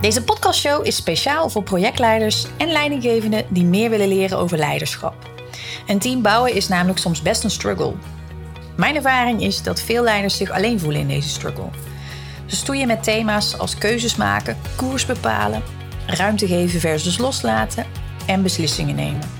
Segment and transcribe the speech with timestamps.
[0.00, 5.30] Deze podcastshow is speciaal voor projectleiders en leidinggevenden die meer willen leren over leiderschap.
[5.86, 7.94] Een team bouwen is namelijk soms best een struggle.
[8.76, 11.68] Mijn ervaring is dat veel leiders zich alleen voelen in deze struggle.
[12.46, 15.62] Ze stoeien met thema's als keuzes maken, koers bepalen,
[16.06, 17.86] ruimte geven versus loslaten
[18.26, 19.30] en beslissingen nemen.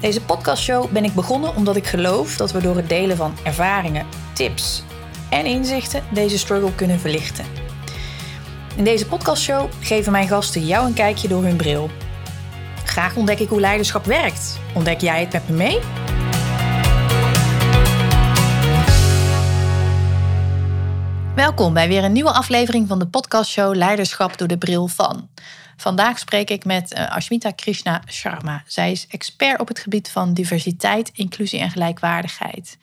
[0.00, 4.06] Deze podcastshow ben ik begonnen omdat ik geloof dat we door het delen van ervaringen,
[4.32, 4.82] tips
[5.30, 7.61] en inzichten deze struggle kunnen verlichten.
[8.76, 11.90] In deze podcastshow geven mijn gasten jou een kijkje door hun bril.
[12.84, 14.60] Graag ontdek ik hoe leiderschap werkt.
[14.74, 15.78] Ontdek jij het met me mee?
[21.34, 25.28] Welkom bij weer een nieuwe aflevering van de podcastshow Leiderschap door de bril van.
[25.76, 28.62] Vandaag spreek ik met uh, Ashmita Krishna Sharma.
[28.66, 32.78] Zij is expert op het gebied van diversiteit, inclusie en gelijkwaardigheid.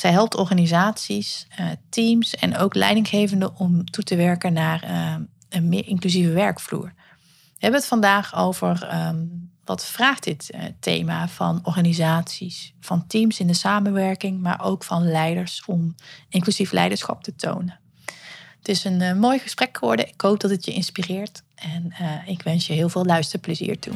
[0.00, 5.14] Zij helpt organisaties, uh, teams en ook leidinggevenden om toe te werken naar uh,
[5.48, 6.92] een meer inclusieve werkvloer.
[7.26, 13.40] We hebben het vandaag over um, wat vraagt dit uh, thema van organisaties, van teams
[13.40, 15.94] in de samenwerking, maar ook van leiders om
[16.28, 17.80] inclusief leiderschap te tonen.
[18.58, 20.08] Het is een mooi gesprek geworden.
[20.08, 21.92] Ik hoop dat het je inspireert en
[22.26, 23.94] ik wens je heel veel luisterplezier toe.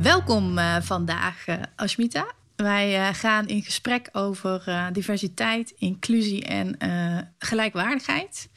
[0.00, 2.26] Welkom uh, vandaag, uh, Ashmita.
[2.56, 6.78] Wij uh, gaan in gesprek over diversiteit, inclusie en
[7.38, 8.48] gelijkwaardigheid.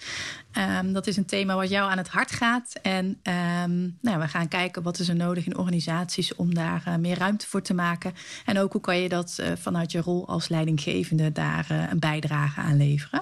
[0.57, 2.73] Um, dat is een thema wat jou aan het hart gaat.
[2.81, 7.17] En um, nou, we gaan kijken wat is er nodig in organisaties om daar meer
[7.17, 8.13] ruimte voor te maken.
[8.45, 12.77] En ook hoe kan je dat vanuit je rol als leidinggevende daar een bijdrage aan
[12.77, 13.21] leveren.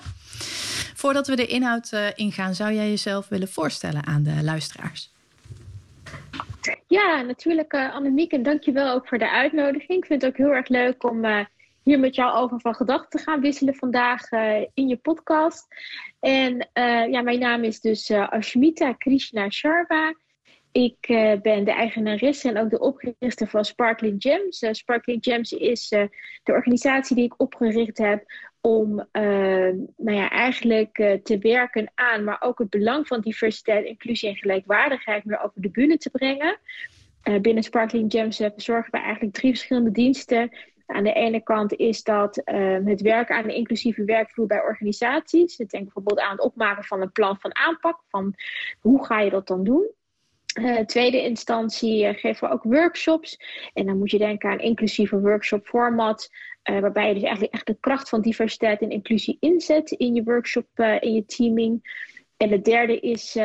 [0.95, 5.09] Voordat we de inhoud ingaan, zou jij jezelf willen voorstellen aan de luisteraars?
[6.87, 8.31] Ja, natuurlijk uh, Annemiek.
[8.31, 9.99] En dankjewel ook voor de uitnodiging.
[9.99, 11.45] Ik vind het ook heel erg leuk om uh,
[11.83, 15.67] hier met jou over van gedachten te gaan wisselen vandaag uh, in je podcast.
[16.19, 16.69] En
[17.11, 20.13] ja, mijn naam is dus Ashmita Krishna Sharma.
[20.71, 20.97] Ik
[21.41, 24.65] ben de eigenaresse en ook de oprichter van Sparkling Gems.
[24.71, 26.09] Sparkling Gems is de
[26.45, 28.25] organisatie die ik opgericht heb
[28.61, 29.03] om uh,
[29.97, 35.25] nou ja, eigenlijk te werken aan, maar ook het belang van diversiteit, inclusie en gelijkwaardigheid
[35.25, 36.57] meer over de bühne te brengen.
[37.41, 40.49] Binnen Sparkling Gems verzorgen we eigenlijk drie verschillende diensten.
[40.85, 42.41] Aan de ene kant is dat
[42.85, 45.55] het werken aan een inclusieve werkvloer bij organisaties.
[45.55, 47.99] Denk bijvoorbeeld aan het opmaken van een plan van aanpak.
[48.09, 48.35] Van
[48.79, 49.89] hoe ga je dat dan doen?
[50.59, 53.39] Uh, tweede instantie geven we ook workshops.
[53.73, 56.29] En dan moet je denken aan inclusieve workshop format.
[56.63, 60.23] Uh, waarbij je dus eigenlijk echt de kracht van diversiteit en inclusie inzet in je
[60.23, 60.67] workshop,
[60.99, 61.99] in je teaming.
[62.37, 63.37] En de derde is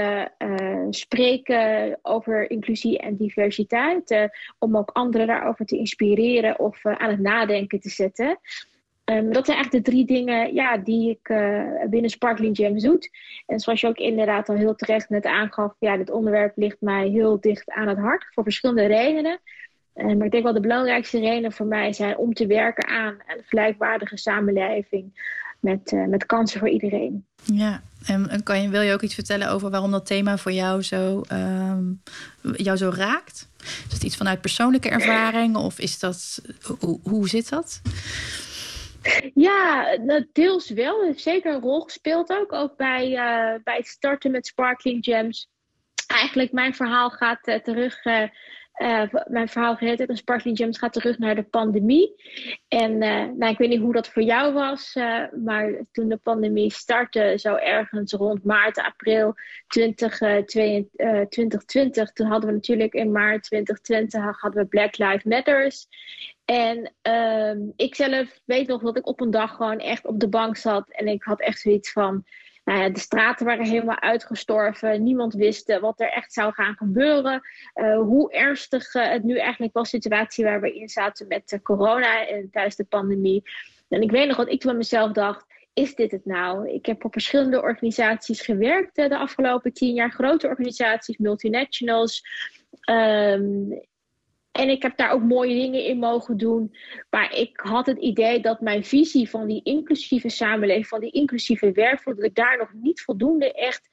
[0.90, 4.28] spreken over inclusie en diversiteit.
[4.58, 8.38] om ook anderen daarover te inspireren of aan het nadenken te zetten.
[9.12, 11.34] Um, dat zijn eigenlijk de drie dingen ja, die ik
[11.90, 12.98] binnen Sparkling Gems doe.
[13.46, 17.08] En zoals je ook inderdaad al heel terecht net aangaf, ja, dit onderwerp ligt mij
[17.08, 18.26] heel dicht aan het hart.
[18.30, 19.40] Voor verschillende redenen.
[19.94, 23.12] Uh, maar ik denk wel de belangrijkste redenen voor mij zijn om te werken aan
[23.26, 27.24] een gelijkwaardige samenleving met, uh, met kansen voor iedereen.
[27.44, 30.82] Ja, en kan je, wil je ook iets vertellen over waarom dat thema voor jou
[30.82, 32.02] zo, um,
[32.56, 33.48] jou zo raakt?
[33.58, 36.42] Is dat iets vanuit persoonlijke ervaring of is dat,
[36.80, 37.80] hoe, hoe zit dat?
[39.34, 39.96] Ja,
[40.32, 40.98] deels wel.
[40.98, 42.52] Het heeft zeker een rol gespeeld ook.
[42.52, 45.48] Ook bij, uh, bij het starten met Sparkling Gems.
[46.06, 48.22] Eigenlijk, mijn verhaal gaat uh, terug uh,
[49.26, 52.14] mijn verhaal geheet en Sparkling Gems gaat terug naar de pandemie.
[52.68, 54.94] En nou, ik weet niet hoe dat voor jou was,
[55.44, 59.34] maar toen de pandemie startte, zo ergens rond maart, april
[59.66, 65.88] 20, 2020, toen hadden we natuurlijk in maart 2020 hadden we Black Lives Matters.
[66.46, 70.28] En ehm, ik zelf weet nog dat ik op een dag gewoon echt op de
[70.28, 72.24] bank zat en ik had echt zoiets van
[72.64, 75.02] nou ja, de straten waren helemaal uitgestorven.
[75.02, 77.42] Niemand wist uh, wat er echt zou gaan gebeuren.
[77.74, 81.58] Uh, hoe ernstig uh, het nu eigenlijk was, de situatie waar we in zaten met
[81.62, 83.42] corona en tijdens de pandemie.
[83.88, 85.46] En ik weet nog wat ik toen mezelf dacht.
[85.72, 86.70] Is dit het nou?
[86.70, 90.10] Ik heb op verschillende organisaties gewerkt de afgelopen tien jaar.
[90.10, 92.22] Grote organisaties, multinationals.
[92.90, 93.80] Um,
[94.56, 96.76] en ik heb daar ook mooie dingen in mogen doen.
[97.10, 101.72] Maar ik had het idee dat mijn visie van die inclusieve samenleving, van die inclusieve
[101.72, 103.88] werkvloer, dat ik daar nog niet voldoende echt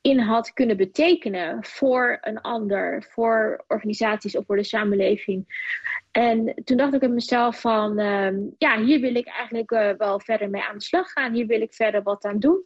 [0.00, 5.46] in had kunnen betekenen voor een ander, voor organisaties of voor de samenleving.
[6.10, 8.28] En toen dacht ik bij mezelf van, uh,
[8.58, 11.32] ja, hier wil ik eigenlijk uh, wel verder mee aan de slag gaan.
[11.32, 12.64] Hier wil ik verder wat aan doen.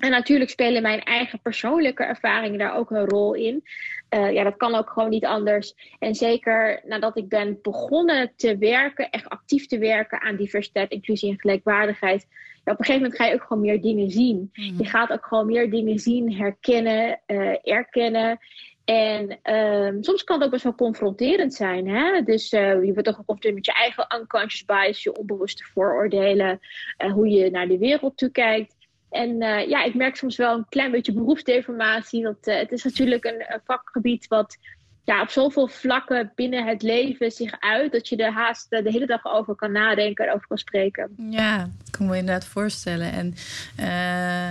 [0.00, 3.64] En natuurlijk spelen mijn eigen persoonlijke ervaringen daar ook een rol in.
[4.10, 5.74] Uh, ja, dat kan ook gewoon niet anders.
[5.98, 11.30] En zeker nadat ik ben begonnen te werken, echt actief te werken aan diversiteit, inclusie
[11.30, 12.26] en gelijkwaardigheid,
[12.64, 14.50] op een gegeven moment ga je ook gewoon meer dingen zien.
[14.54, 14.78] Mhm.
[14.78, 18.38] Je gaat ook gewoon meer dingen zien, herkennen, uh, erkennen.
[18.84, 21.88] En um, soms kan het ook best wel confronterend zijn.
[21.88, 22.22] Hè?
[22.22, 26.60] Dus uh, je wordt ook geconfronteerd met je eigen unconscious bias, je onbewuste vooroordelen,
[26.98, 28.74] uh, hoe je naar de wereld toekijkt.
[29.12, 32.22] En uh, ja, ik merk soms wel een klein beetje beroepsdeformatie.
[32.22, 34.56] Want het is natuurlijk een, vakgebied wat
[35.04, 39.06] ja, op zoveel vlakken binnen het leven zich uit, dat je er haast de hele
[39.06, 41.14] dag over kan nadenken en over kan spreken.
[41.30, 43.12] Ja, dat kan me inderdaad voorstellen.
[43.12, 43.34] En
[43.80, 44.50] uh,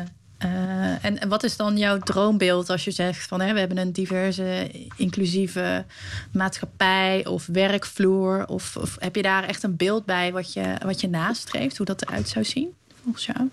[1.01, 5.85] en, wat is dan jouw droombeeld als je zegt van we hebben een diverse, inclusieve
[6.31, 8.47] maatschappij of werkvloer?
[8.47, 11.85] Of, of, heb je daar echt een beeld bij wat je, wat je nastreeft, hoe
[11.85, 13.49] dat eruit zou zien volgens jou?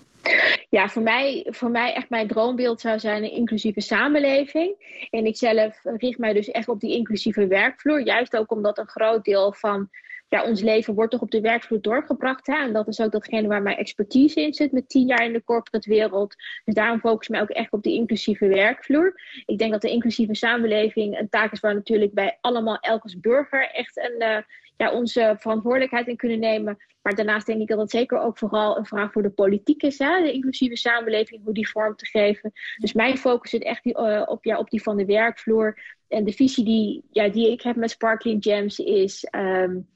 [0.69, 4.75] Ja, voor mij, voor mij echt mijn droombeeld zou zijn een inclusieve samenleving.
[5.09, 8.01] En ik zelf richt mij dus echt op die inclusieve werkvloer.
[8.01, 9.89] Juist ook omdat een groot deel van
[10.29, 12.47] ja, ons leven wordt toch op de werkvloer doorgebracht.
[12.47, 12.53] Hè?
[12.53, 15.43] En dat is ook datgene waar mijn expertise in zit met tien jaar in de
[15.43, 16.35] corporate wereld.
[16.65, 19.21] Dus daarom focus ik me ook echt op die inclusieve werkvloer.
[19.45, 23.69] Ik denk dat de inclusieve samenleving een taak is waar natuurlijk bij allemaal elke burger
[23.71, 24.37] echt een, uh,
[24.79, 26.77] ja, onze verantwoordelijkheid in kunnen nemen.
[27.01, 29.97] Maar daarnaast denk ik dat het zeker ook vooral een vraag voor de politiek is.
[29.97, 30.21] Hè?
[30.21, 32.51] De inclusieve samenleving, hoe die vorm te geven.
[32.77, 35.79] Dus mijn focus zit echt uh, op, ja, op die van de werkvloer.
[36.07, 39.27] En de visie die, ja, die ik heb met Sparkling Gems is...
[39.31, 39.87] Um,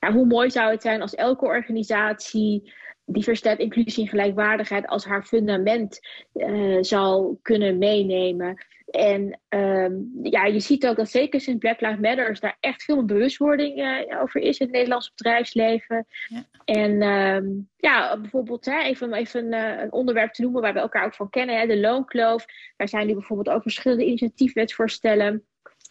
[0.00, 2.72] ja, hoe mooi zou het zijn als elke organisatie
[3.04, 6.00] diversiteit, inclusie en gelijkwaardigheid als haar fundament
[6.34, 8.66] uh, zal kunnen meenemen.
[8.92, 13.04] En um, ja, je ziet ook dat zeker sinds Black Lives Matter daar echt veel
[13.04, 16.06] bewustwording uh, over is in het Nederlandse bedrijfsleven.
[16.28, 16.44] Ja.
[16.64, 21.04] En um, ja, bijvoorbeeld hè, even, even uh, een onderwerp te noemen waar we elkaar
[21.04, 22.44] ook van kennen, hè, de loonkloof.
[22.76, 25.46] Daar zijn nu bijvoorbeeld ook verschillende initiatiefwetsvoorstellen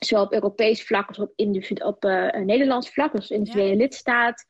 [0.05, 1.31] Zowel op Europees vlak als op,
[1.83, 3.75] op uh, Nederlands vlak, dus individuele ja.
[3.75, 4.45] lidstaat.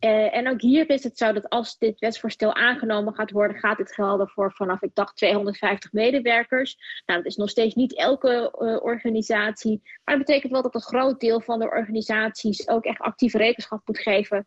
[0.00, 3.76] Uh, en ook hier is het zo dat als dit wetsvoorstel aangenomen gaat worden, gaat
[3.76, 6.76] dit gelden voor vanaf, ik dacht, 250 medewerkers.
[7.06, 9.80] Nou, dat is nog steeds niet elke uh, organisatie.
[10.04, 13.80] Maar dat betekent wel dat een groot deel van de organisaties ook echt actieve rekenschap
[13.84, 14.44] moet geven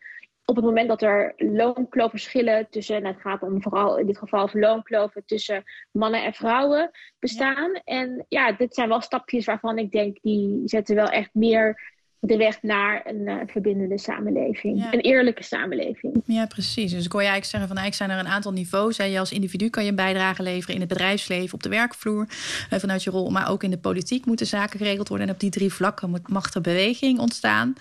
[0.49, 4.49] op het moment dat er loonkloofverschillen tussen, en het gaat dan vooral in dit geval
[4.53, 7.73] loonkloven tussen mannen en vrouwen bestaan.
[7.83, 12.37] En ja, dit zijn wel stapjes waarvan ik denk, die zetten wel echt meer de
[12.37, 14.87] weg naar een uh, verbindende samenleving.
[14.91, 16.21] Een eerlijke samenleving.
[16.25, 16.91] Ja, precies.
[16.91, 18.97] Dus ik hoor je eigenlijk zeggen van eigenlijk zijn er een aantal niveaus.
[18.97, 19.03] Hè.
[19.03, 22.27] Je als individu kan je een bijdrage leveren in het bedrijfsleven, op de werkvloer,
[22.73, 23.29] uh, vanuit je rol.
[23.29, 25.27] Maar ook in de politiek moeten zaken geregeld worden.
[25.27, 27.75] En op die drie vlakken moet, mag er beweging ontstaan.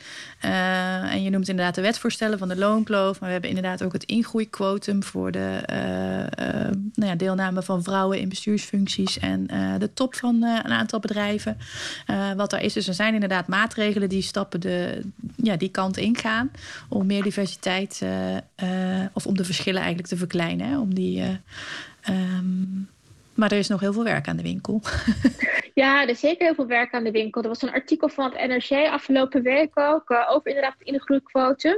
[0.44, 3.20] Uh, en je noemt inderdaad de wetvoorstellen van de loonkloof.
[3.20, 5.44] Maar we hebben inderdaad ook het ingroeiquotum voor de
[6.94, 9.46] nou ja, deelname van vrouwen in bestuursfuncties en
[9.78, 11.58] de top van een aantal bedrijven.
[12.36, 12.72] wat er is.
[12.72, 15.02] Dus er zijn inderdaad maatregelen die stappen de,
[15.36, 16.50] ja, die kant ingaan.
[16.88, 20.80] Om meer diversiteit, uh, uh, of om de verschillen eigenlijk te verkleinen.
[20.80, 21.28] Om die, uh,
[22.38, 22.88] um,
[23.34, 24.80] maar er is nog heel veel werk aan de winkel.
[25.74, 27.42] ja, er is zeker heel veel werk aan de winkel.
[27.42, 31.76] Er was een artikel van het NRC afgelopen week ook over inderdaad het ingroeiquotum.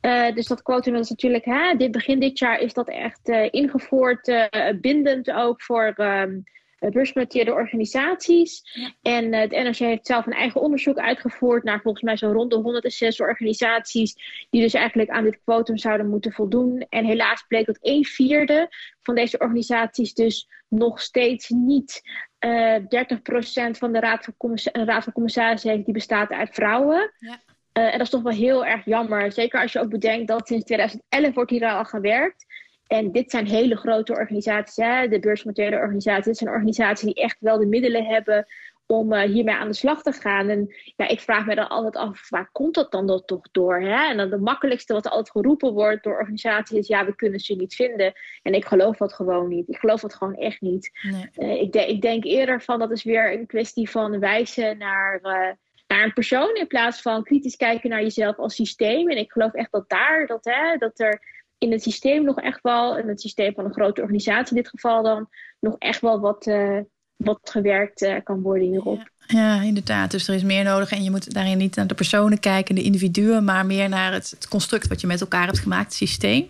[0.00, 4.48] Uh, dus dat quotum is natuurlijk, hè, dit, begin dit jaar is dat echt ingevoerd,
[4.80, 8.62] bindend ook voor um, eh, beursgenoteerde organisaties.
[9.02, 12.50] En uh, het NRC heeft zelf een eigen onderzoek uitgevoerd naar volgens mij zo'n rond
[12.50, 14.16] de 106 organisaties
[14.50, 16.86] die dus eigenlijk aan dit quotum zouden moeten voldoen.
[16.88, 18.68] En helaas bleek dat een vierde
[19.02, 22.02] van deze organisaties dus nog steeds niet
[22.40, 27.12] uh, eh, 30% van de raad van, raad van commissarissen heeft die bestaat uit vrouwen.
[27.18, 27.40] Ja.
[27.72, 29.32] Uh, en dat is toch wel heel erg jammer.
[29.32, 32.46] Zeker als je ook bedenkt dat sinds 2011 wordt hier al gewerkt.
[32.90, 35.08] En dit zijn hele grote organisaties, hè?
[35.08, 36.24] de beursmateriële organisaties.
[36.24, 38.46] Dit zijn organisaties die echt wel de middelen hebben
[38.86, 40.48] om uh, hiermee aan de slag te gaan.
[40.48, 43.80] En ja, ik vraag me dan altijd af, waar komt dat dan dat toch door?
[43.80, 44.08] Hè?
[44.08, 47.54] En dan de makkelijkste wat altijd geroepen wordt door organisaties is, ja, we kunnen ze
[47.54, 48.12] niet vinden.
[48.42, 49.68] En ik geloof dat gewoon niet.
[49.68, 50.90] Ik geloof dat gewoon echt niet.
[51.02, 51.30] Nee.
[51.36, 55.20] Uh, ik, de ik, denk eerder van, dat is weer een kwestie van wijzen naar...
[55.22, 55.50] Uh,
[55.86, 59.10] naar een persoon in plaats van kritisch kijken naar jezelf als systeem.
[59.10, 62.62] En ik geloof echt dat daar, dat, hè, dat er in het systeem nog echt
[62.62, 65.28] wel, in het systeem van een grote organisatie in dit geval dan,
[65.60, 66.78] nog echt wel wat, uh,
[67.16, 69.10] wat gewerkt uh, kan worden hierop.
[69.26, 69.56] Ja.
[69.56, 69.62] ja.
[69.62, 70.10] inderdaad.
[70.10, 70.90] Dus er is meer nodig.
[70.90, 74.30] En je moet daarin niet naar de personen kijken, de individuen, maar meer naar het,
[74.30, 76.48] het construct wat je met elkaar hebt gemaakt, het systeem.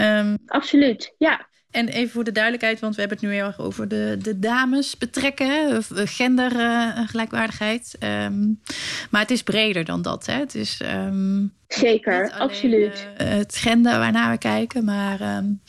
[0.00, 1.48] Um, Absoluut, ja.
[1.70, 4.38] En even voor de duidelijkheid, want we hebben het nu heel erg over de, de
[4.38, 7.96] dames betrekken, gendergelijkwaardigheid.
[8.00, 8.60] Uh, um,
[9.10, 10.26] maar het is breder dan dat.
[10.26, 10.38] Hè?
[10.38, 13.06] Het is um, zeker, absoluut.
[13.20, 15.20] Uh, het gender waarnaar we kijken, maar.
[15.20, 15.60] Um,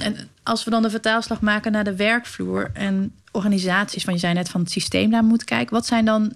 [0.00, 4.34] en als we dan de vertaalslag maken naar de werkvloer en organisaties, van je zei
[4.34, 6.32] net van het systeem daar moet kijken, wat zijn dan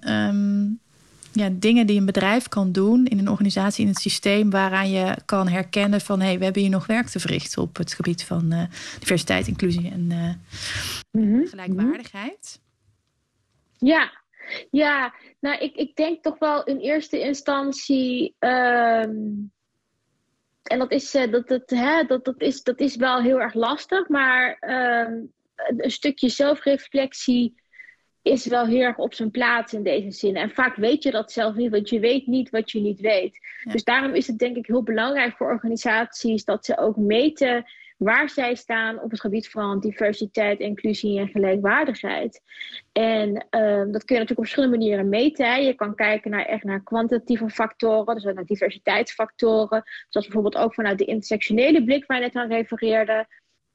[1.32, 5.16] ja, dingen die een bedrijf kan doen in een organisatie, in het systeem, waaraan je
[5.24, 8.24] kan herkennen van hé, hey, we hebben hier nog werk te verrichten op het gebied
[8.24, 8.62] van uh,
[8.98, 10.36] diversiteit, inclusie en
[11.12, 12.60] uh, gelijkwaardigheid?
[13.78, 14.12] Ja,
[14.70, 18.34] ja, nou ik, ik denk toch wel in eerste instantie.
[18.38, 19.52] Um,
[20.62, 23.54] en dat is, uh, dat, dat, hè, dat, dat, is, dat is wel heel erg
[23.54, 25.32] lastig, maar um,
[25.76, 27.59] een stukje zelfreflectie
[28.22, 30.36] is wel heel erg op zijn plaats in deze zin.
[30.36, 33.38] En vaak weet je dat zelf niet, want je weet niet wat je niet weet.
[33.72, 37.64] Dus daarom is het denk ik heel belangrijk voor organisaties dat ze ook meten
[38.00, 42.42] waar zij staan op het gebied van diversiteit, inclusie en gelijkwaardigheid.
[42.92, 45.64] En um, dat kun je natuurlijk op verschillende manieren meten.
[45.64, 50.98] Je kan kijken naar, echt naar kwantitatieve factoren, dus naar diversiteitsfactoren, zoals bijvoorbeeld ook vanuit
[50.98, 53.26] de intersectionele blik waar je net aan refereerde.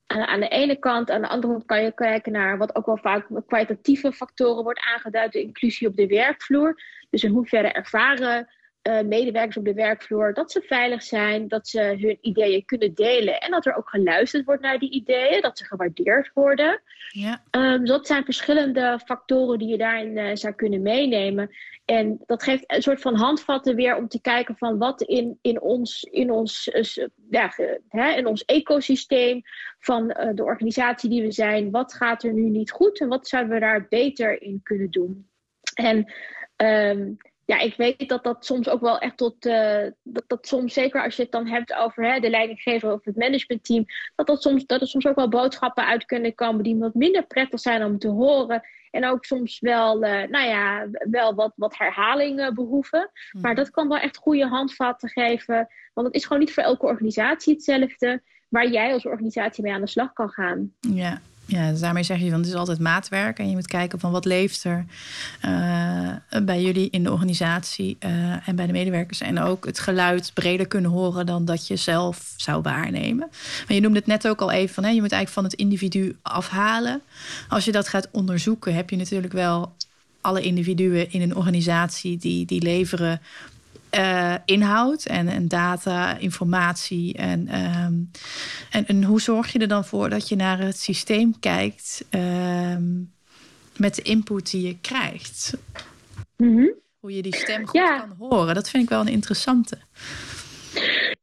[0.07, 2.97] Aan de ene kant, aan de andere kant kan je kijken naar wat ook wel
[2.97, 6.81] vaak kwalitatieve factoren wordt aangeduid, de inclusie op de werkvloer.
[7.09, 8.47] Dus in hoeverre ervaren
[8.89, 13.39] uh, medewerkers op de werkvloer dat ze veilig zijn, dat ze hun ideeën kunnen delen
[13.39, 16.81] en dat er ook geluisterd wordt naar die ideeën, dat ze gewaardeerd worden.
[17.09, 17.43] Ja.
[17.51, 21.49] Um, dat zijn verschillende factoren die je daarin uh, zou kunnen meenemen.
[21.85, 25.61] En dat geeft een soort van handvatten weer om te kijken van wat in, in,
[25.61, 27.53] ons, in, ons, uh, ja,
[27.89, 29.41] hè, in ons ecosysteem
[29.79, 33.53] van de organisatie die we zijn, wat gaat er nu niet goed en wat zouden
[33.53, 35.29] we daar beter in kunnen doen.
[35.73, 36.13] En
[36.55, 39.45] um, ja, ik weet dat dat soms ook wel echt tot.
[39.45, 43.05] Uh, dat, dat soms, zeker als je het dan hebt over hè, de leidinggever of
[43.05, 43.85] het managementteam.
[44.15, 47.25] Dat, dat, soms, dat er soms ook wel boodschappen uit kunnen komen die wat minder
[47.25, 48.61] prettig zijn om te horen.
[48.91, 53.11] En ook soms wel, uh, nou ja, wel wat, wat herhaling behoeven.
[53.31, 53.41] Hmm.
[53.41, 55.67] Maar dat kan wel echt goede handvatten geven.
[55.93, 58.21] Want het is gewoon niet voor elke organisatie hetzelfde.
[58.49, 60.73] Waar jij als organisatie mee aan de slag kan gaan.
[60.79, 63.39] Ja, ja, dus daarmee zeg je van het is altijd maatwerk.
[63.39, 64.85] En je moet kijken van wat leeft er
[65.45, 69.21] uh, bij jullie in de organisatie uh, en bij de medewerkers.
[69.21, 73.27] En ook het geluid breder kunnen horen dan dat je zelf zou waarnemen.
[73.67, 75.53] Maar je noemde het net ook al even van hè, je moet eigenlijk van het
[75.53, 77.01] individu afhalen.
[77.49, 79.73] Als je dat gaat onderzoeken, heb je natuurlijk wel
[80.21, 83.21] alle individuen in een organisatie die, die leveren
[83.97, 87.13] uh, inhoud en, en, data, informatie.
[87.13, 88.11] En, um,
[88.69, 93.11] en, en, hoe zorg je er dan voor dat je naar het systeem kijkt um,
[93.77, 95.57] met de input die je krijgt?
[96.37, 96.73] Mm -hmm.
[96.99, 97.99] Hoe je die stem goed ja.
[97.99, 98.55] kan horen.
[98.55, 99.77] Dat vind ik wel een interessante.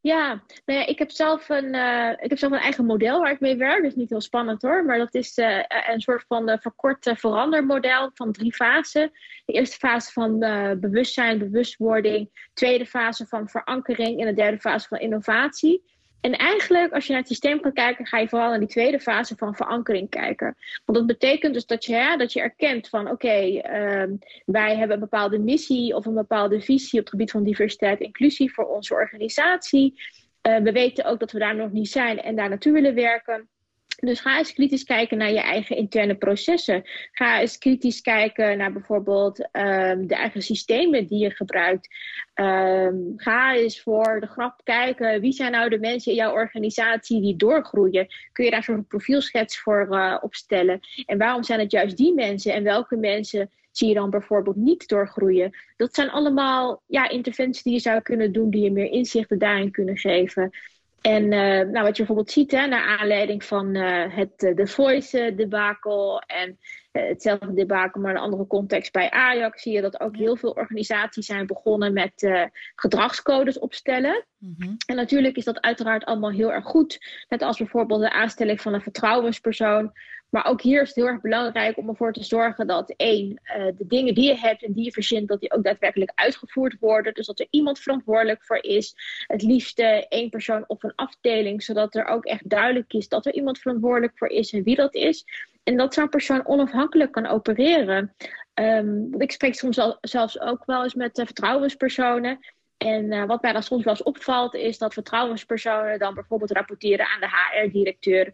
[0.01, 3.33] Ja, nou ja, ik heb zelf een, uh, ik heb zelf een eigen model waar
[3.33, 3.83] ik mee werk.
[3.83, 4.85] Dus niet heel spannend hoor.
[4.85, 9.11] Maar dat is uh, een soort van uh, verkort verandermodel van drie fasen.
[9.45, 10.39] De eerste fase van
[10.81, 12.49] bewustzijn, bewustwording.
[12.53, 14.21] Tweede fase van verankering.
[14.21, 15.83] En de derde fase van innovatie.
[16.23, 19.00] En eigenlijk, als je naar het systeem gaat kijken, ga je vooral naar die tweede
[19.00, 20.57] fase van verankering kijken.
[20.85, 23.61] Want dat betekent dus dat je, hè, dat je erkent van oké,
[24.02, 27.99] um, wij hebben een bepaalde missie of een bepaalde visie op het gebied van diversiteit
[27.99, 30.00] en inclusie voor onze organisatie.
[30.49, 33.49] Uh, we weten ook dat we daar nog niet zijn en daar naartoe willen werken.
[33.97, 36.83] Dus ga eens kritisch kijken naar je eigen interne processen.
[37.13, 41.89] Ga eens kritisch kijken naar bijvoorbeeld um, de eigen systemen die je gebruikt.
[42.35, 45.21] Um, ga eens voor de grap kijken.
[45.21, 48.07] Wie zijn nou de mensen in jouw organisatie die doorgroeien?
[48.33, 50.81] Kun je daar zo'n profielschets voor uh, opstellen?
[51.07, 52.53] En waarom zijn het juist die mensen?
[52.53, 55.57] En welke mensen zie je dan bijvoorbeeld niet doorgroeien?
[55.77, 59.71] Dat zijn allemaal ja, interventies die je zou kunnen doen, die je meer inzichten daarin
[59.71, 60.51] kunnen geven.
[61.03, 61.31] En uh,
[61.61, 66.23] nou, wat je bijvoorbeeld ziet, hè, naar aanleiding van uh, het uh, The Voice debakel
[66.27, 66.59] en
[66.93, 70.51] hetzelfde debakel, maar in een andere context bij Ajax, zie je dat ook heel veel
[70.51, 72.31] organisaties zijn begonnen met
[72.75, 74.25] gedragscodes opstellen.
[74.39, 74.77] Mm -hmm.
[74.87, 77.25] En natuurlijk is dat uiteraard allemaal heel erg goed.
[77.29, 79.93] Net als bijvoorbeeld de aanstelling van een vertrouwenspersoon.
[80.33, 83.65] Maar ook hier is het heel erg belangrijk om ervoor te zorgen dat één, uh,
[83.77, 87.15] de dingen die je hebt en die je verzint, dat die ook daadwerkelijk uitgevoerd worden.
[87.15, 88.95] Dus dat er iemand verantwoordelijk voor is.
[89.27, 93.35] Het liefste één persoon of een afdeling, zodat er ook echt duidelijk is dat er
[93.35, 95.25] iemand verantwoordelijk voor is en wie dat is.
[95.62, 98.15] En dat zo'n persoon onafhankelijk kan opereren.
[98.55, 102.39] Um, ik spreek soms zelfs ook wel eens met uh, vertrouwenspersonen.
[102.77, 107.07] En uh, wat mij dan soms wel eens opvalt, is dat vertrouwenspersonen dan bijvoorbeeld rapporteren
[107.07, 108.33] aan de HR-directeur.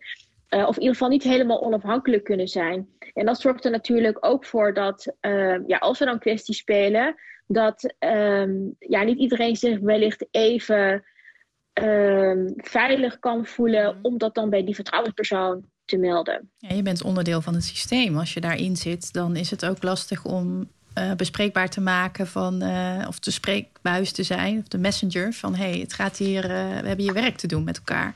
[0.51, 2.89] Uh, of in ieder geval niet helemaal onafhankelijk kunnen zijn.
[3.15, 7.15] En dat zorgt er natuurlijk ook voor dat, uh, ja, als we dan kwesties spelen,
[7.47, 11.05] dat um, ja, niet iedereen zich wellicht even
[11.83, 14.05] um, veilig kan voelen mhm.
[14.05, 16.51] om dat dan bij die vertrouwenspersoon te melden.
[16.57, 18.19] Ja, je bent onderdeel van het systeem.
[18.19, 22.63] Als je daarin zit, dan is het ook lastig om uh, bespreekbaar te maken van,
[22.63, 26.45] uh, of te spreekbuis te zijn, of de messenger van hé, hey, het gaat hier,
[26.45, 28.15] uh, we hebben hier werk te doen met elkaar.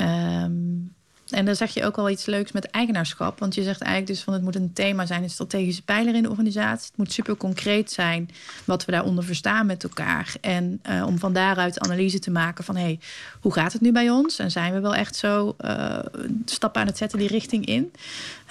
[0.00, 0.95] Um,
[1.30, 3.38] En dan zeg je ook wel iets leuks met eigenaarschap.
[3.38, 6.22] Want je zegt eigenlijk dus van het moet een thema zijn, een strategische pijler in
[6.22, 6.86] de organisatie.
[6.86, 8.30] Het moet super concreet zijn
[8.64, 10.34] wat we daaronder verstaan met elkaar.
[10.40, 12.98] En uh, om van daaruit analyse te maken van hé, hey,
[13.40, 14.38] hoe gaat het nu bij ons?
[14.38, 15.98] En zijn we wel echt zo uh,
[16.44, 17.92] stappen aan het zetten die richting in?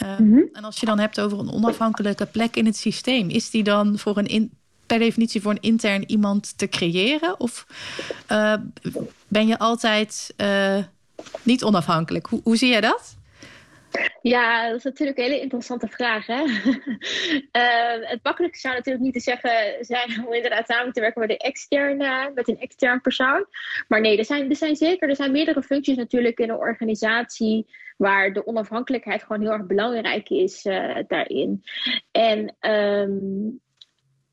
[0.04, 0.50] Uh, mm -hmm.
[0.54, 3.98] En als je dan hebt over een onafhankelijke plek in het systeem, is die dan
[4.00, 4.52] voor een in,
[4.86, 7.40] per definitie voor een intern iemand te creëren?
[7.40, 7.68] Of
[9.28, 10.34] ben je altijd
[11.44, 12.26] niet onafhankelijk.
[12.28, 13.18] Hoe, hoe zie jij dat?
[14.22, 16.26] Ja, dat is natuurlijk een hele interessante vraag.
[16.26, 16.44] Hè?
[16.44, 21.30] uh, het makkelijkste zou natuurlijk niet te zeggen zijn om inderdaad samen te werken met
[21.30, 23.46] een externe, met een extern persoon.
[23.88, 27.68] Maar nee, er zijn, er zijn zeker er zijn meerdere functies natuurlijk in een organisatie
[27.98, 31.64] waar de onafhankelijkheid gewoon heel erg belangrijk is uh, daarin.
[32.12, 33.60] En um,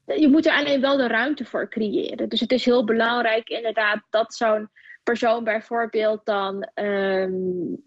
[0.05, 2.29] je moet er alleen wel de ruimte voor creëren.
[2.29, 4.71] Dus het is heel belangrijk inderdaad dat zo'n
[5.03, 7.83] persoon bijvoorbeeld dan um,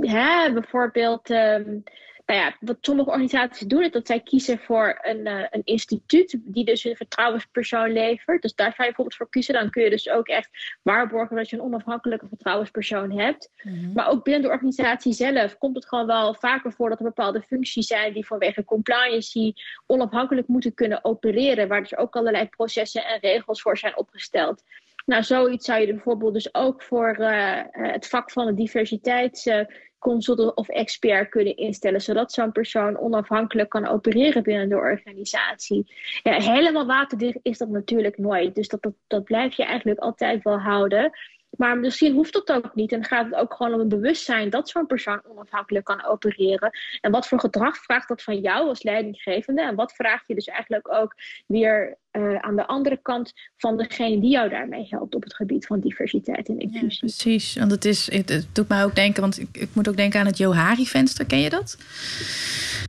[0.00, 1.82] hè, bijvoorbeeld um,
[2.30, 6.38] nou ja, wat sommige organisaties doen, is dat zij kiezen voor een, uh, een instituut
[6.42, 8.42] die dus een vertrouwenspersoon levert.
[8.42, 9.54] Dus daar zou je bijvoorbeeld voor kiezen.
[9.54, 13.50] Dan kun je dus ook echt waarborgen dat je een onafhankelijke vertrouwenspersoon hebt.
[13.62, 13.92] Mm-hmm.
[13.92, 17.42] Maar ook binnen de organisatie zelf komt het gewoon wel vaker voor dat er bepaalde
[17.42, 19.54] functies zijn die vanwege compliance
[19.86, 21.68] onafhankelijk moeten kunnen opereren.
[21.68, 24.62] Waar dus ook allerlei processen en regels voor zijn opgesteld.
[25.06, 30.68] Nou, zoiets zou je bijvoorbeeld dus ook voor uh, het vak van de diversiteitsconsultant of
[30.68, 35.94] expert kunnen instellen, zodat zo'n persoon onafhankelijk kan opereren binnen de organisatie.
[36.22, 40.42] Ja, helemaal waterdicht is dat natuurlijk nooit, dus dat, dat, dat blijf je eigenlijk altijd
[40.42, 41.12] wel houden.
[41.56, 42.92] Maar misschien hoeft dat ook niet.
[42.92, 46.70] En gaat het ook gewoon om een bewustzijn dat zo'n persoon onafhankelijk kan opereren.
[47.00, 49.62] En wat voor gedrag vraagt dat van jou als leidinggevende?
[49.62, 51.14] En wat vraag je dus eigenlijk ook
[51.46, 55.66] weer uh, aan de andere kant van degene die jou daarmee helpt op het gebied
[55.66, 56.90] van diversiteit en inclusie?
[56.90, 59.88] Ja, precies, want het, is, het, het, doet mij ook denken, want ik, ik moet
[59.88, 61.26] ook denken aan het Johari-venster.
[61.26, 61.78] Ken je dat?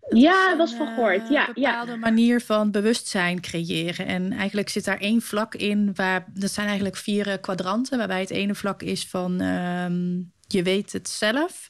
[0.09, 1.29] ja, dat was van gehoord.
[1.29, 1.97] Ja, een bepaalde ja.
[1.97, 4.05] manier van bewustzijn creëren.
[4.05, 8.29] En eigenlijk zit daar één vlak in waar dat zijn eigenlijk vier kwadranten, waarbij het
[8.29, 9.41] ene vlak is van.
[9.41, 11.67] Um, je weet het zelf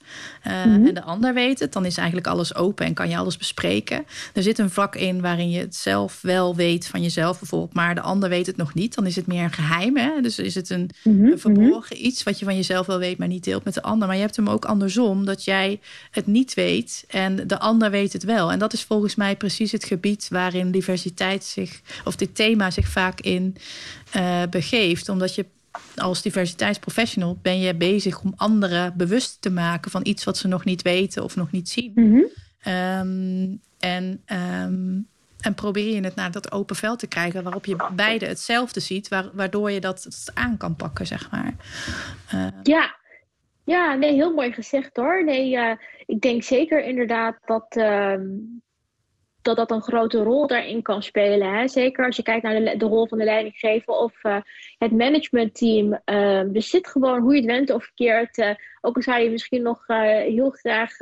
[0.48, 0.88] uh, mm-hmm.
[0.88, 4.06] en de ander weet het, dan is eigenlijk alles open en kan je alles bespreken.
[4.34, 7.96] Er zit een vlak in waarin je het zelf wel weet van jezelf bijvoorbeeld, maar
[7.96, 8.96] de ander weet het nog niet.
[8.96, 9.98] Dan is het meer een geheim.
[9.98, 10.22] Hè?
[10.22, 11.32] Dus is het een, mm-hmm.
[11.32, 14.08] een verborgen iets wat je van jezelf wel weet, maar niet deelt met de ander.
[14.08, 15.80] Maar je hebt hem ook andersom, dat jij
[16.12, 18.52] het niet weet en de ander weet het wel.
[18.52, 22.88] En dat is volgens mij precies het gebied waarin diversiteit zich, of dit thema zich
[22.88, 23.56] vaak in
[24.16, 25.10] uh, begeeft.
[25.10, 25.46] Omdat je
[25.96, 30.66] als diversiteitsprofessional ben je bezig om anderen bewust te maken van iets wat ze nog
[30.66, 31.92] niet weten of nog niet zien.
[31.96, 32.74] Mm -hmm.
[32.74, 34.24] um, en,
[34.64, 35.08] um,
[35.40, 39.08] en probeer je het naar dat open veld te krijgen waarop je beide hetzelfde ziet,
[39.34, 41.54] waardoor je dat aan kan pakken, zeg maar.
[42.34, 42.96] Uh, ja.
[43.64, 45.24] ja, nee, heel mooi gezegd hoor.
[45.24, 45.72] Nee, uh,
[46.06, 47.76] ik denk zeker inderdaad dat.
[49.42, 51.54] Dat dat een grote rol daarin kan spelen.
[51.54, 51.68] Hè?
[51.68, 54.38] Zeker als je kijkt naar de, rol van de leidinggever of uh,
[54.78, 56.00] het managementteam.
[56.06, 58.50] Uh, zit gewoon, hoe je het went of verkeerd, uh,
[58.82, 60.98] ook al zou je misschien nog heel graag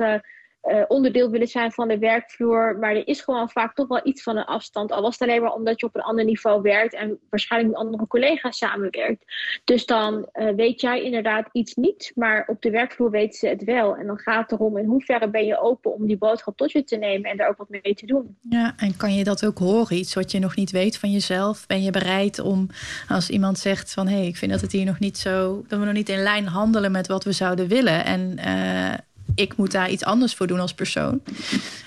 [0.62, 2.76] uh, onderdeel willen zijn van de werkvloer.
[2.78, 4.92] Maar er is gewoon vaak toch wel iets van een afstand.
[4.92, 7.82] Al was het alleen maar omdat je op een ander niveau werkt en waarschijnlijk met
[7.82, 9.24] andere collega's samenwerkt.
[9.64, 13.64] Dus dan uh, weet jij inderdaad iets niet, maar op de werkvloer weten ze het
[13.64, 13.96] wel.
[13.96, 16.84] En dan gaat het erom in hoeverre ben je open om die boodschap tot je
[16.84, 18.36] te nemen en daar ook wat mee te doen.
[18.48, 19.96] Ja, en kan je dat ook horen?
[19.96, 21.66] Iets wat je nog niet weet van jezelf?
[21.66, 22.68] Ben je bereid om
[23.08, 25.78] als iemand zegt van hé, hey, ik vind dat het hier nog niet zo, dat
[25.78, 28.04] we nog niet in lijn handelen met wat we zouden willen.
[28.04, 28.94] En uh,
[29.34, 31.22] ik moet daar iets anders voor doen als persoon.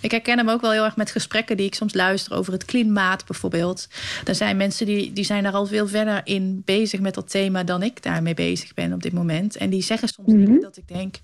[0.01, 2.65] Ik herken hem ook wel heel erg met gesprekken die ik soms luister over het
[2.65, 3.87] klimaat bijvoorbeeld.
[4.25, 7.63] Er zijn mensen die, die zijn daar al veel verder in bezig met dat thema
[7.63, 9.57] dan ik daarmee bezig ben op dit moment.
[9.57, 10.45] En die zeggen soms mm -hmm.
[10.45, 11.15] dingen dat ik denk,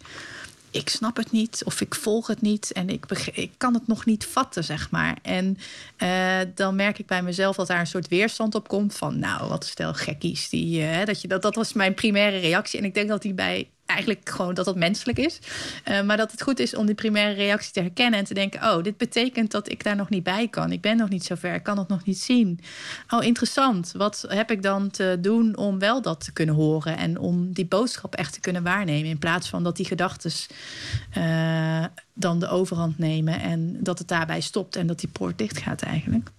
[0.71, 4.05] ik snap het niet of ik volg het niet en ik, ik kan het nog
[4.05, 5.17] niet vatten, zeg maar.
[5.21, 5.57] En
[5.97, 9.49] uh, dan merk ik bij mezelf dat daar een soort weerstand op komt van, nou,
[9.49, 10.49] wat stel gekkies.
[10.49, 12.79] Die, uh, dat, je, dat, dat was mijn primaire reactie.
[12.79, 15.39] En ik denk dat die bij eigenlijk gewoon dat dat menselijk is.
[15.85, 18.61] Uh, maar dat het goed is om die primaire reactie te herkennen en te denken:
[18.63, 20.71] oh, dit betekent dat ik daar nog niet bij kan.
[20.71, 22.59] Ik ben nog niet zo ver, ik kan het nog niet zien.
[23.09, 23.91] Oh, interessant.
[23.95, 27.65] Wat heb ik dan te doen om wel dat te kunnen horen en om die
[27.65, 29.09] boodschap echt te kunnen waarnemen?
[29.09, 30.31] In plaats van dat die gedachten
[31.17, 35.57] uh, dan de overhand nemen en dat het daarbij stopt en dat die poort dicht
[35.57, 36.31] gaat eigenlijk.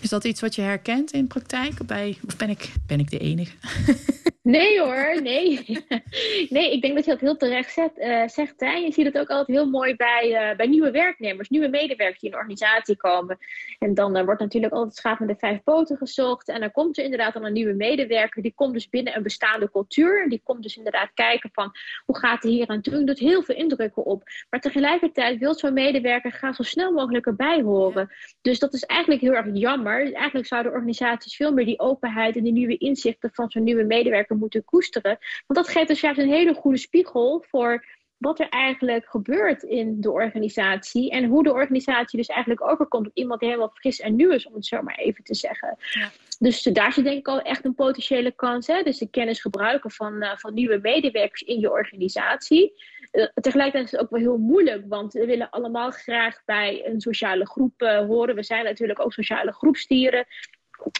[0.00, 1.86] Is dat iets wat je herkent in praktijk?
[1.86, 3.56] Bij, of ben ik, ben ik de enige?
[4.42, 5.64] Nee hoor, nee.
[6.56, 8.60] nee, ik denk dat je dat heel terecht zet, uh, zegt.
[8.60, 8.72] Hè?
[8.72, 12.28] Je ziet het ook altijd heel mooi bij, uh, bij nieuwe werknemers, nieuwe medewerkers die
[12.28, 13.38] in een organisatie komen.
[13.78, 16.48] En dan uh, wordt natuurlijk altijd schaaf met de vijf poten gezocht.
[16.48, 18.42] En dan komt er inderdaad dan een nieuwe medewerker.
[18.42, 20.28] Die komt dus binnen een bestaande cultuur.
[20.28, 21.72] Die komt dus inderdaad kijken van
[22.06, 23.04] hoe gaat hij hier aan toe.
[23.04, 24.22] doet heel veel indrukken op.
[24.50, 28.10] Maar tegelijkertijd wil zo'n medewerker graag zo snel mogelijk erbij horen.
[28.40, 29.89] Dus dat is eigenlijk heel erg jammer.
[29.98, 34.36] Eigenlijk zouden organisaties veel meer die openheid en die nieuwe inzichten van zo'n nieuwe medewerker
[34.36, 35.18] moeten koesteren.
[35.46, 37.84] Want dat geeft dus juist een hele goede spiegel voor
[38.20, 41.10] wat er eigenlijk gebeurt in de organisatie.
[41.10, 44.46] En hoe de organisatie dus eigenlijk overkomt op iemand die helemaal fris en nieuw is,
[44.46, 45.76] om het zo maar even te zeggen.
[45.78, 46.10] Ja.
[46.38, 48.66] Dus daar zit denk ik al echt een potentiële kans.
[48.66, 48.82] Hè?
[48.82, 52.72] Dus de kennis gebruiken van, uh, van nieuwe medewerkers in je organisatie.
[53.12, 57.00] Uh, tegelijkertijd is het ook wel heel moeilijk, want we willen allemaal graag bij een
[57.00, 58.34] sociale groep uh, horen.
[58.34, 60.26] We zijn natuurlijk ook sociale groepstieren.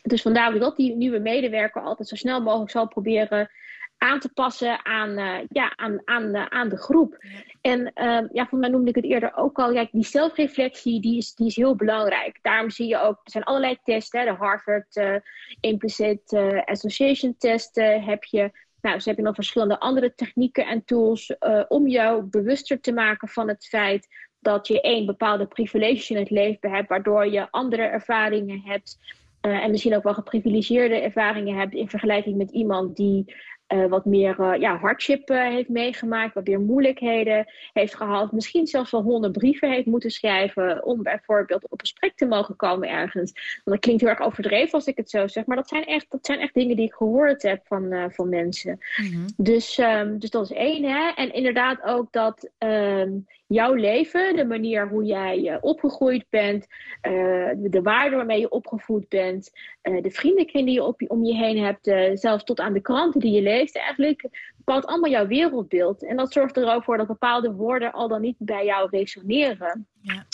[0.02, 3.50] Dus vandaar dat die nieuwe medewerker altijd zo snel mogelijk zal proberen
[3.98, 7.24] aan te passen aan, uh, ja, aan, aan, uh, aan de groep.
[7.60, 9.72] En uh, ja, van mij noemde ik het eerder ook al.
[9.72, 12.38] Ja, die zelfreflectie die is, die is heel belangrijk.
[12.42, 14.24] Daarom zie je ook, er zijn allerlei testen.
[14.24, 15.22] De Harvard
[15.60, 16.32] Implicit
[16.64, 18.50] Association testen heb je.
[18.80, 21.34] Nou, dus heb je nog verschillende andere technieken en tools
[21.68, 24.08] om jou bewuster te maken van het feit
[24.40, 28.98] dat je één bepaalde privilege in het leven hebt, waardoor je andere ervaringen hebt
[29.42, 33.34] uh, en misschien ook wel geprivilegeerde ervaringen hebt in vergelijking met iemand die
[33.72, 38.90] uh, wat meer uh, ja, hardship heeft meegemaakt, wat meer moeilijkheden heeft gehad, misschien zelfs
[38.90, 43.32] wel honderd brieven heeft moeten schrijven om bijvoorbeeld op gesprek te mogen komen ergens.
[43.32, 46.06] Want dat klinkt heel erg overdreven als ik het zo zeg, maar dat zijn echt,
[46.10, 48.78] dat zijn echt dingen die ik gehoord heb van, van mensen.
[48.96, 49.26] Mm -hmm.
[49.36, 50.84] dus, um, dus dat is één.
[50.84, 51.10] Hè?
[51.14, 56.66] En inderdaad ook dat um, jouw leven, de manier hoe jij uh, opgegroeid bent,
[57.08, 59.50] uh, de waarden waarmee je opgevoed bent,
[59.82, 63.20] uh, de vriendenkring die je op, om je heen hebt, zelfs tot aan de kranten
[63.20, 66.04] die je leest, eigenlijk bepaalt allemaal jouw wereldbeeld.
[66.04, 69.88] En dat zorgt er ook voor dat bepaalde woorden al dan niet bij jou resoneren.
[70.00, 70.26] Ja.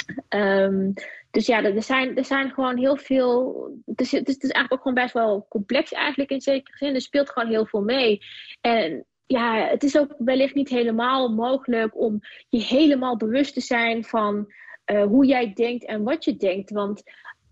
[0.64, 0.92] Um,
[1.30, 3.68] dus ja, er zijn, er zijn gewoon heel veel.
[3.86, 6.94] Het is, het is eigenlijk ook gewoon best wel complex, eigenlijk in zekere zin.
[6.94, 8.20] Er speelt gewoon heel veel mee.
[8.60, 14.04] En ja, het is ook wellicht niet helemaal mogelijk om je helemaal bewust te zijn
[14.04, 14.52] van
[14.92, 16.70] uh, hoe jij denkt en wat je denkt.
[16.70, 17.02] Want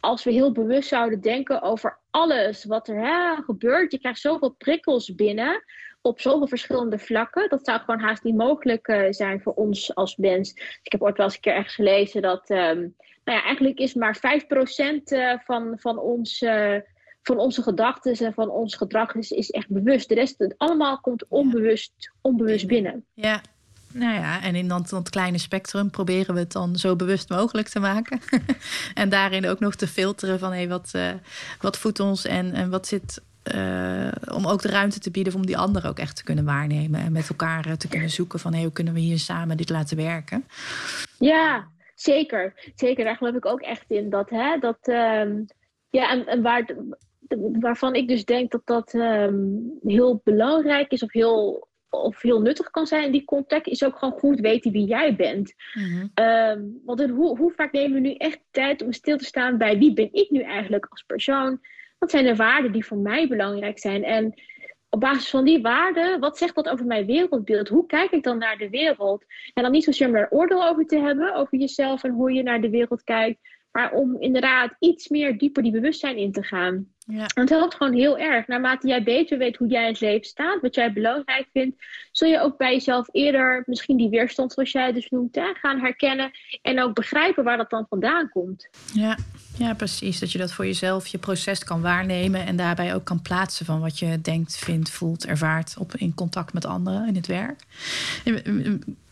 [0.01, 5.15] als we heel bewust zouden denken over alles wat er gebeurt, je krijgt zoveel prikkels
[5.15, 5.65] binnen
[6.03, 7.49] op zoveel verschillende vlakken.
[7.49, 10.53] Dat zou gewoon haast niet mogelijk uh, zijn voor ons als mens.
[10.83, 13.95] Ik heb ooit wel eens een keer ergens gelezen dat, um, nou ja, eigenlijk is
[13.95, 16.45] maar 5% uh, van, van ons
[17.25, 20.09] van onze gedachten en van ons gedrag is, is echt bewust.
[20.09, 23.05] De rest, het allemaal komt onbewust, onbewust binnen.
[23.15, 23.41] Ja,
[23.93, 27.69] nou ja, en in dat, dat, kleine spectrum proberen we het dan zo bewust mogelijk
[27.69, 28.21] te maken.
[28.95, 31.11] en daarin ook nog te filteren van hey, wat, uh,
[31.61, 33.23] wat voedt ons en, en wat zit.
[33.55, 37.01] Uh, om ook de ruimte te bieden om die ander ook echt te kunnen waarnemen.
[37.01, 39.69] En met elkaar uh, te kunnen zoeken van hey, hoe kunnen we hier samen dit
[39.69, 40.45] laten werken.
[41.19, 42.73] Ja, zeker.
[42.75, 44.11] Zeker, daar geloof ik ook echt in.
[44.11, 45.47] Dat, hè, dat, um,
[45.91, 46.75] ja, en, en waar,
[47.61, 52.71] waarvan ik dus denk dat dat um, heel belangrijk is of heel, of heel nuttig
[52.71, 55.55] kan zijn in die context, is ook gewoon goed weten wie jij bent.
[55.75, 56.11] Mm-hmm.
[56.15, 59.79] Um, want hoe, hoe vaak nemen we nu echt tijd om stil te staan bij
[59.79, 61.61] wie ben ik nu eigenlijk als persoon?
[61.99, 64.05] Wat zijn de waarden die voor mij belangrijk zijn?
[64.05, 64.35] En
[64.91, 67.69] op basis van die waarden, wat zegt dat over mijn wereldbeeld?
[67.69, 69.25] Hoe kijk ik dan naar de wereld?
[69.55, 72.43] En dan niet zozeer om daar oordeel over te hebben, over jezelf en hoe je
[72.43, 73.39] naar de wereld kijkt,
[73.75, 76.87] maar om inderdaad iets meer dieper die bewustzijn in te gaan.
[76.99, 77.27] Ja.
[77.35, 78.47] En het helpt gewoon heel erg.
[78.47, 81.77] Naarmate jij beter weet hoe jij in het leven staat, wat jij belangrijk vindt,
[82.13, 85.81] zul je ook bij jezelf eerder misschien die weerstand, zoals jij dus noemt, hè, gaan
[85.81, 86.31] herkennen.
[86.63, 88.69] En ook begrijpen waar dat dan vandaan komt.
[88.93, 89.19] Ja.
[89.59, 90.19] ja, precies.
[90.19, 93.81] Dat je dat voor jezelf, je proces kan waarnemen en daarbij ook kan plaatsen van
[93.81, 97.61] wat je denkt, vindt, voelt, ervaart op, in contact met anderen in het werk.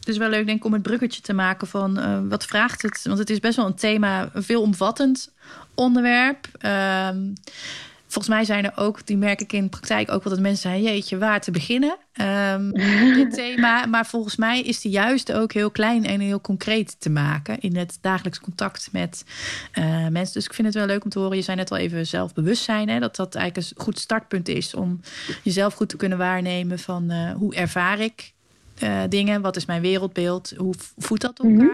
[0.03, 2.83] Het is wel leuk, denk ik, om het bruggetje te maken van uh, wat vraagt
[2.83, 3.01] het?
[3.05, 5.33] Want het is best wel een thema, een veelomvattend
[5.75, 6.49] onderwerp.
[6.65, 7.09] Uh,
[8.07, 10.71] volgens mij zijn er ook, die merk ik in de praktijk ook wel dat mensen
[10.71, 11.97] zeggen: jeetje, waar te beginnen?
[12.21, 12.73] Um,
[13.15, 13.87] dit thema.
[13.87, 17.77] Maar volgens mij is die juist ook heel klein en heel concreet te maken in
[17.77, 19.25] het dagelijks contact met
[19.75, 20.35] uh, mensen.
[20.35, 21.37] Dus ik vind het wel leuk om te horen.
[21.37, 25.01] Je zei net al even zelfbewustzijn, hè, dat dat eigenlijk een goed startpunt is om
[25.43, 28.33] jezelf goed te kunnen waarnemen van uh, hoe ervaar ik
[28.83, 29.41] uh, dingen.
[29.41, 30.53] Wat is mijn wereldbeeld?
[30.57, 31.53] Hoe voedt dat elkaar?
[31.55, 31.71] Mm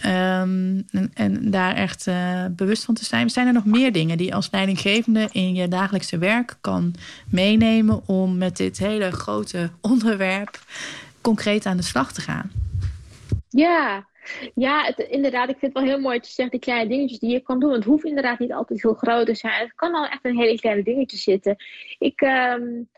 [0.00, 0.10] -hmm.
[0.10, 3.30] um, en, en, daar echt uh, bewust van te zijn.
[3.30, 6.94] Zijn er nog meer dingen die als leidinggevende in je dagelijkse werk kan
[7.30, 10.58] meenemen om met dit hele grote onderwerp
[11.20, 12.50] concreet aan de slag te gaan?
[13.48, 14.06] Ja,
[14.54, 15.48] Ja, het, inderdaad.
[15.48, 17.60] Ik vind het wel heel mooi dat je zegt die kleine dingetjes die je kan
[17.60, 17.72] doen.
[17.72, 19.60] Het hoeft inderdaad niet altijd heel groot te zijn.
[19.60, 21.56] Het kan al echt een hele kleine dingetje zitten.
[21.98, 22.97] Ik ehm, eh,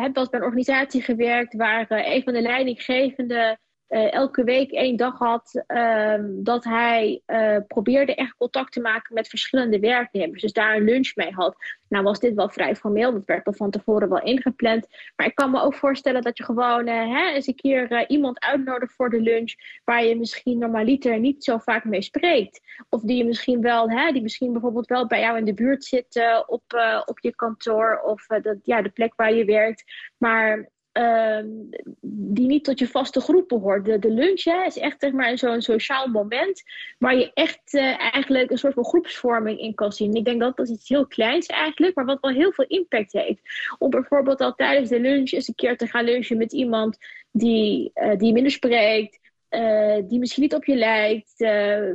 [0.00, 4.70] heb wel bij een organisatie gewerkt waar uh, een van de leidinggevende uh, elke week
[4.70, 10.42] één dag had uh, dat hij uh, probeerde echt contact te maken met verschillende werknemers.
[10.42, 11.56] Dus daar een lunch mee had.
[11.88, 14.86] Nou was dit wel vrij formeel, dat werd al van tevoren wel ingepland.
[15.16, 18.40] Maar ik kan me ook voorstellen dat je gewoon uh, hè, eens een keer iemand
[18.40, 19.52] uitnodigt voor de lunch
[19.84, 22.60] waar je misschien normaliter niet zo vaak mee spreekt.
[22.88, 25.84] Of die je misschien wel, hè, die misschien bijvoorbeeld wel bij jou in de buurt
[25.84, 26.62] zit op,
[27.04, 29.84] op je kantoor of dat, ja, de plek waar je werkt.
[30.16, 31.46] Maar Ehm,
[32.00, 33.84] die niet tot je vaste groep behoort.
[33.84, 36.62] De, de lunch hè, is echt zeg maar, zo'n sociaal moment
[36.98, 40.14] waar je echt uh, eigenlijk een soort van groepsvorming in kan zien.
[40.14, 43.40] Ik denk dat dat iets heel kleins eigenlijk, maar wat wel heel veel impact heeft.
[43.78, 46.98] Om bijvoorbeeld al tijdens de lunch eens een keer te gaan lunchen met iemand
[47.30, 49.18] die, uh, die minder spreekt.
[49.50, 51.34] Uh, die misschien niet op je lijkt,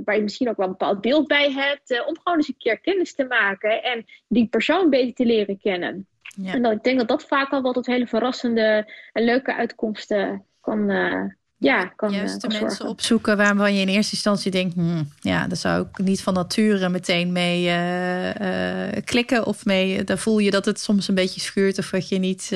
[0.06, 2.80] waar je misschien ook wel een bepaald beeld bij hebt, om gewoon eens een keer
[2.80, 6.08] kennis te maken en die persoon beter te leren kennen.
[6.36, 6.54] Ja.
[6.54, 10.44] En dan, ik denk dat dat vaak al wel tot hele verrassende en leuke uitkomsten
[10.62, 11.24] kan, uh,
[11.58, 14.74] ja, kan Juist de uh, mensen opzoeken waarvan je in eerste instantie denkt...
[14.74, 19.46] Hmm, ja, daar zou ik niet van nature meteen mee uh, klikken.
[19.46, 22.52] Of mee, daar voel je dat het soms een beetje schuurt of dat je niet...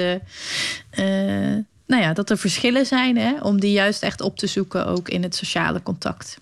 [1.88, 5.10] nou ja, dat er verschillen zijn hè, om die juist echt op te zoeken ook
[5.10, 6.38] in het sociale contact.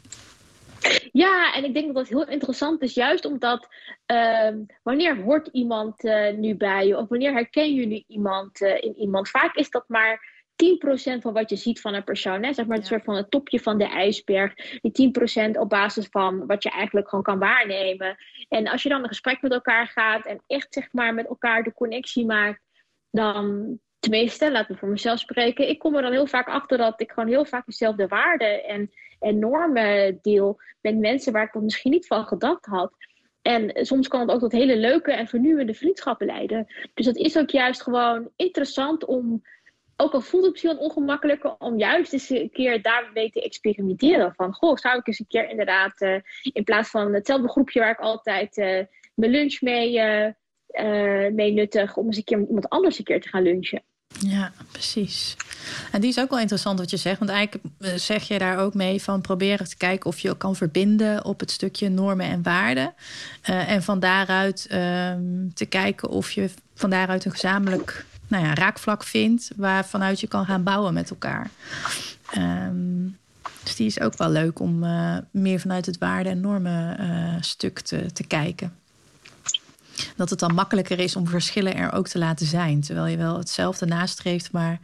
[1.12, 3.68] Ja, en ik denk dat dat heel interessant is, juist omdat
[4.12, 4.50] uh,
[4.84, 8.96] wanneer hoort iemand uh, nu bij je of wanneer herken je nu iemand uh, in
[8.98, 9.30] iemand?
[9.30, 12.44] Vaak is dat maar 10% van wat je ziet van een persoon.
[12.44, 12.54] Hè?
[12.54, 12.82] Zeg maar ja.
[12.82, 14.54] een soort van het topje van de ijsberg.
[14.82, 15.12] Die
[15.48, 18.18] 10% op basis van wat je eigenlijk gewoon kan waarnemen.
[18.50, 21.64] En als je dan een gesprek met elkaar gaat en echt zeg maar met elkaar
[21.64, 22.62] de connectie maakt,
[23.12, 25.70] dan tenminste, laten we voor mezelf spreken.
[25.70, 28.92] Ik kom er dan heel vaak achter dat ik gewoon heel vaak dezelfde waarden en,
[29.24, 32.94] en normen deel met mensen waar ik dat misschien niet van gedacht had.
[33.42, 36.68] En soms kan het ook tot hele leuke en vernieuwende vriendschappen leiden.
[36.94, 39.42] Dus dat is ook juist gewoon interessant om,
[39.98, 44.34] ook al voelt het misschien ongemakkelijker, om juist eens een keer daarmee te experimenteren.
[44.36, 47.92] Van, goh, zou ik eens een keer inderdaad, uh, in plaats van hetzelfde groepje waar
[47.92, 48.82] ik altijd uh,
[49.14, 53.22] mijn lunch mee, uh, mee nuttig, om eens een keer met iemand anders een keer
[53.22, 53.84] te gaan lunchen.
[54.20, 55.36] Ja, precies.
[55.92, 57.20] En die is ook wel interessant wat je zegt.
[57.20, 61.26] Want eigenlijk zeg je daar ook mee van proberen te kijken of je kan verbinden
[61.26, 62.94] op het stukje normen en waarden.
[63.50, 64.78] Uh, en van daaruit uh,
[65.54, 70.28] te kijken of je van daaruit een gezamenlijk nou ja, raakvlak vindt waar vanuit je
[70.28, 71.50] kan gaan bouwen met elkaar.
[72.38, 73.18] Um,
[73.64, 77.80] dus die is ook wel leuk om uh, meer vanuit het waarde- en normen stuk
[77.80, 78.74] te, te kijken
[80.16, 82.82] dat het dan makkelijker is om verschillen er ook te laten zijn.
[82.82, 84.80] Terwijl je wel hetzelfde nastreeft, maar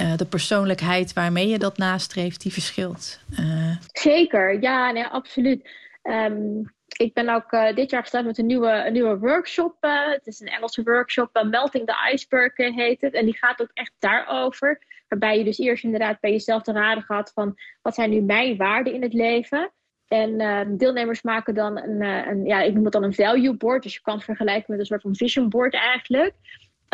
[0.00, 3.20] uh, de persoonlijkheid waarmee je dat nastreeft, die verschilt.
[3.40, 3.76] Uh...
[3.92, 5.70] Zeker, ja, nee, absoluut.
[6.02, 9.76] Um, ik ben ook uh, dit jaar gestart met een nieuwe, een nieuwe workshop.
[9.80, 13.14] het is een Engelse workshop, Melting the Iceberg heet het.
[13.14, 14.82] En die gaat ook echt daarover.
[15.08, 18.56] Waarbij je dus eerst inderdaad bij jezelf te raden gaat van wat zijn nu mijn
[18.56, 19.70] waarden in het leven.
[20.08, 23.56] En uh, deelnemers maken dan een, uh, een, ja, ik noem het dan een value
[23.56, 23.82] board.
[23.82, 26.34] Dus je kan het vergelijken met een soort van vision board eigenlijk.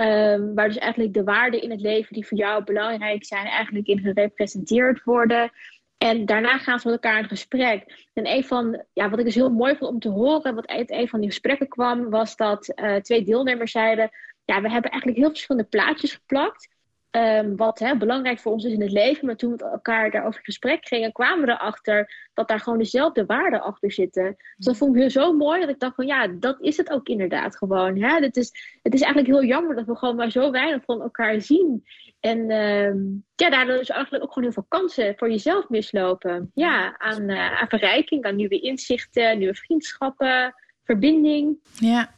[0.01, 3.87] Um, waar dus eigenlijk de waarden in het leven die voor jou belangrijk zijn, eigenlijk
[3.87, 5.51] in gerepresenteerd worden.
[5.99, 8.09] En daarna gaan ze met elkaar in gesprek.
[8.13, 10.91] En een van, ja, wat ik dus heel mooi vond om te horen, wat uit
[10.91, 14.11] een van die gesprekken kwam, was dat uh, twee deelnemers zeiden:
[14.45, 16.69] Ja, we hebben eigenlijk heel verschillende plaatjes geplakt.
[17.17, 19.27] Um, wat hè, belangrijk voor ons is in het leven.
[19.27, 22.79] Maar toen we met elkaar daarover in gesprek gingen, kwamen we erachter dat daar gewoon
[22.79, 24.37] dezelfde waarden achter zitten.
[24.57, 27.09] Dus dat vond ik zo mooi dat ik dacht van ja, dat is het ook
[27.09, 27.99] inderdaad gewoon.
[27.99, 28.19] Hè?
[28.19, 31.41] Het, is, het is eigenlijk heel jammer dat we gewoon maar zo weinig van elkaar
[31.41, 31.85] zien.
[32.21, 36.51] En um, ja, daardoor is eigenlijk ook gewoon heel veel kansen voor jezelf mislopen.
[36.55, 41.59] Ja, aan, uh, aan verrijking, aan nieuwe inzichten, nieuwe vriendschappen, verbinding.
[41.75, 42.11] Ja,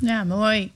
[0.00, 0.72] ja mooi.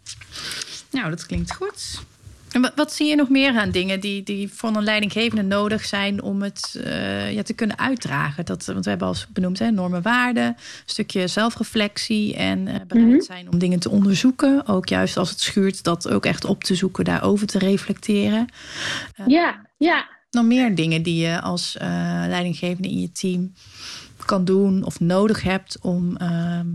[0.91, 2.13] Nou, dat klinkt goed.
[2.55, 6.23] En wat zie je nog meer aan dingen die, die voor een leidinggevende nodig zijn
[6.23, 8.45] om het uh, ja, te kunnen uitdragen?
[8.45, 13.09] Dat, want we hebben al benoemd, hè, normen, waarden, een stukje zelfreflectie en uh, bereid
[13.09, 13.23] -hmm.
[13.23, 14.67] zijn om dingen te onderzoeken.
[14.67, 18.47] Ook juist als het schuurt, dat ook echt op te zoeken, daarover te reflecteren.
[19.21, 20.09] Uh, ja, ja.
[20.31, 21.77] Nog meer dingen die je als
[22.29, 23.53] leidinggevende in je team
[24.25, 26.67] kan doen of nodig hebt om ehm,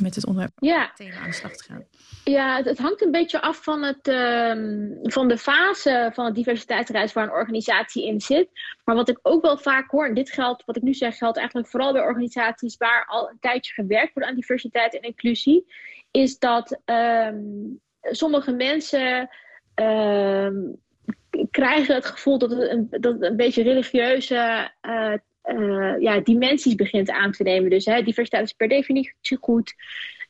[0.00, 0.92] met het onderwerp ja.
[0.94, 1.84] thema aan de slag te gaan.
[2.24, 6.34] Ja, het, het, hangt een beetje af van, het, um, van de fase van het
[6.34, 8.48] diversiteitsreis waar een organisatie in zit.
[8.84, 11.36] Maar wat ik ook wel vaak hoor, en dit geldt, wat ik nu zeg, geldt
[11.36, 15.72] eigenlijk vooral bij organisaties waar al een tijdje gewerkt wordt aan diversiteit en inclusie,
[16.10, 19.28] is dat um, sommige mensen
[19.74, 20.80] um,
[21.50, 25.12] krijgen het gevoel dat het een, dat het een beetje religieuze uh,
[26.00, 27.70] ja, dimensies begint aan te nemen.
[27.70, 29.74] Dus hè, diversiteit is per definitie goed.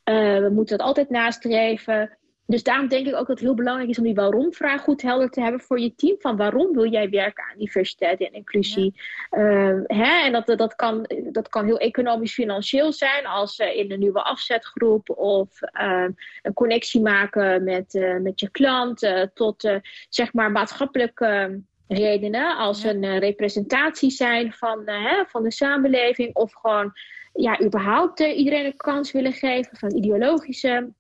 [0.05, 2.19] we moeten dat altijd nastreven.
[2.51, 5.31] Dus daarom denk ik ook dat het heel belangrijk is om die waarom-vraag goed helder
[5.31, 6.17] te hebben voor je team.
[6.19, 9.01] Van waarom wil jij werken aan diversiteit en inclusie?
[9.31, 10.25] Ehm, hè?
[10.25, 15.11] En dat, dat, kan, dat kan heel economisch-financieel zijn, als uh, in een nieuwe afzetgroep
[15.11, 16.11] of ehm,
[16.43, 19.79] een connectie maken met, met je klant, tot
[20.09, 26.93] zeg maar maatschappelijke redenen, als een representatie zijn van, hè, van de samenleving, of gewoon
[27.33, 30.93] ja, überhaupt iedereen een kans willen geven van ideologische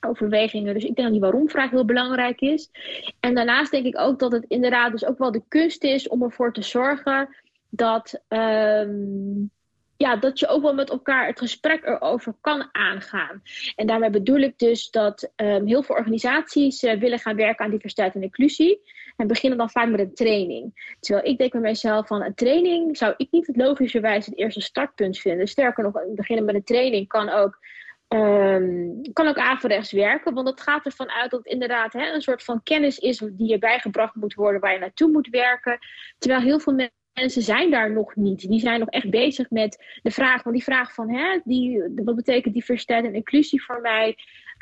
[0.00, 0.74] overwegingen.
[0.74, 2.70] Dus ik denk dat die waarom-vraag heel belangrijk is.
[3.20, 6.22] En daarnaast denk ik ook dat het inderdaad dus ook wel de kunst is om
[6.22, 7.36] ervoor te zorgen
[7.68, 9.44] dat, ehm,
[9.96, 13.42] ja, dat je ook wel met elkaar het gesprek erover kan aangaan.
[13.74, 17.70] En daarmee bedoel ik dus dat um, heel veel organisaties uh, willen gaan werken aan
[17.70, 18.80] diversiteit en inclusie.
[19.16, 20.94] En beginnen dan vaak met een training.
[21.00, 24.60] Terwijl ik denk bij mezelf van een training zou ik niet het logischerwijs het eerste
[24.60, 25.46] startpunt vinden.
[25.46, 27.58] Sterker nog, beginnen met een training kan ook
[28.08, 32.22] Um, kan ook averechts werken, want het gaat ervan uit dat het inderdaad hè, een
[32.22, 35.78] soort van kennis is die je bijgebracht moet worden waar je naartoe moet werken.
[36.18, 38.48] Terwijl heel veel mensen zijn daar nog niet.
[38.48, 42.16] Die zijn nog echt bezig met de vraag, want die vraag van hè, die, wat
[42.16, 44.16] betekent diversiteit en inclusie voor mij?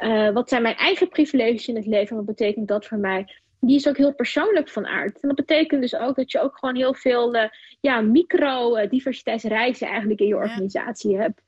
[0.05, 2.17] Uh, wat zijn mijn eigen privileges in het leven?
[2.17, 3.27] Wat betekent dat voor mij?
[3.67, 5.21] Die is ook heel persoonlijk van aard.
[5.21, 7.45] En dat betekent dus ook dat je ook gewoon heel veel uh,
[7.81, 11.41] ja, micro-diversiteitsreizen eigenlijk in je organisatie hebt.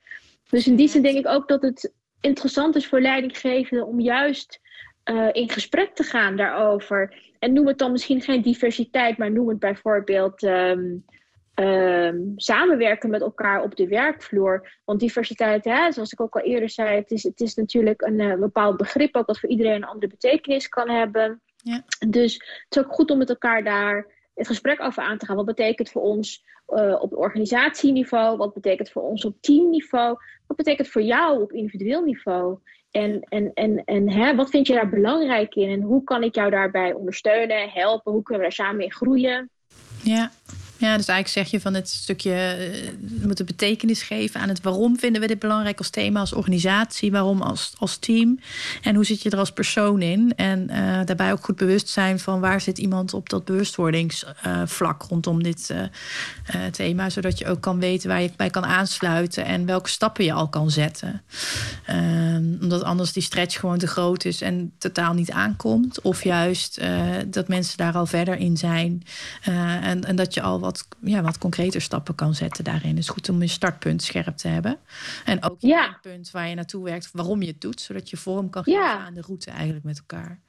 [0.50, 4.60] Dus in die zin denk ik ook dat het interessant is voor leidinggevenden om juist
[5.10, 7.14] uh, in gesprek te gaan daarover.
[7.38, 11.04] En noem het dan misschien geen diversiteit, maar noem het bijvoorbeeld um,
[11.54, 14.72] um, samenwerken met elkaar op de werkvloer.
[14.84, 18.20] Want diversiteit, hè, zoals ik ook al eerder zei, het is, het is natuurlijk een
[18.20, 21.40] uh, bepaald begrip ook dat voor iedereen een andere betekenis kan hebben.
[21.66, 21.84] Ja.
[22.08, 25.36] Dus het is ook goed om met elkaar daar het gesprek over aan te gaan.
[25.36, 28.36] Wat betekent voor ons uh, op organisatieniveau?
[28.36, 30.18] Wat betekent voor ons op teamniveau?
[30.46, 32.58] Wat betekent voor jou op individueel niveau?
[32.90, 35.70] En, en, en, en hè, wat vind je daar belangrijk in?
[35.70, 38.12] En hoe kan ik jou daarbij ondersteunen, helpen?
[38.12, 39.50] Hoe kunnen we daar samen in groeien?
[40.02, 40.30] Ja,
[40.78, 44.60] ja, dus eigenlijk zeg je van het stukje uh, we moeten betekenis geven aan het
[44.60, 48.38] waarom vinden we dit belangrijk als thema, als organisatie, waarom als, als team
[48.82, 50.32] en hoe zit je er als persoon in.
[50.36, 55.08] En uh, daarbij ook goed bewust zijn van waar zit iemand op dat bewustwordingsvlak uh,
[55.08, 55.74] rondom dit
[56.70, 60.32] thema, zodat je ook kan weten waar je bij kan aansluiten en welke stappen je
[60.32, 61.22] al kan zetten.
[61.86, 66.00] Ehm, omdat anders die stretch gewoon te groot is en totaal niet aankomt.
[66.00, 66.80] Of juist
[67.26, 69.02] dat mensen daar al verder in zijn
[69.42, 72.90] en, en dat je al wat, ja, wat concreter stappen kan zetten daarin.
[72.90, 74.78] Het is goed om je startpunt scherp te hebben.
[75.24, 75.98] En ook je ja.
[76.02, 79.14] punt waar je naartoe werkt, waarom je het doet, zodat je vorm kan geven aan
[79.14, 80.40] de route eigenlijk met elkaar.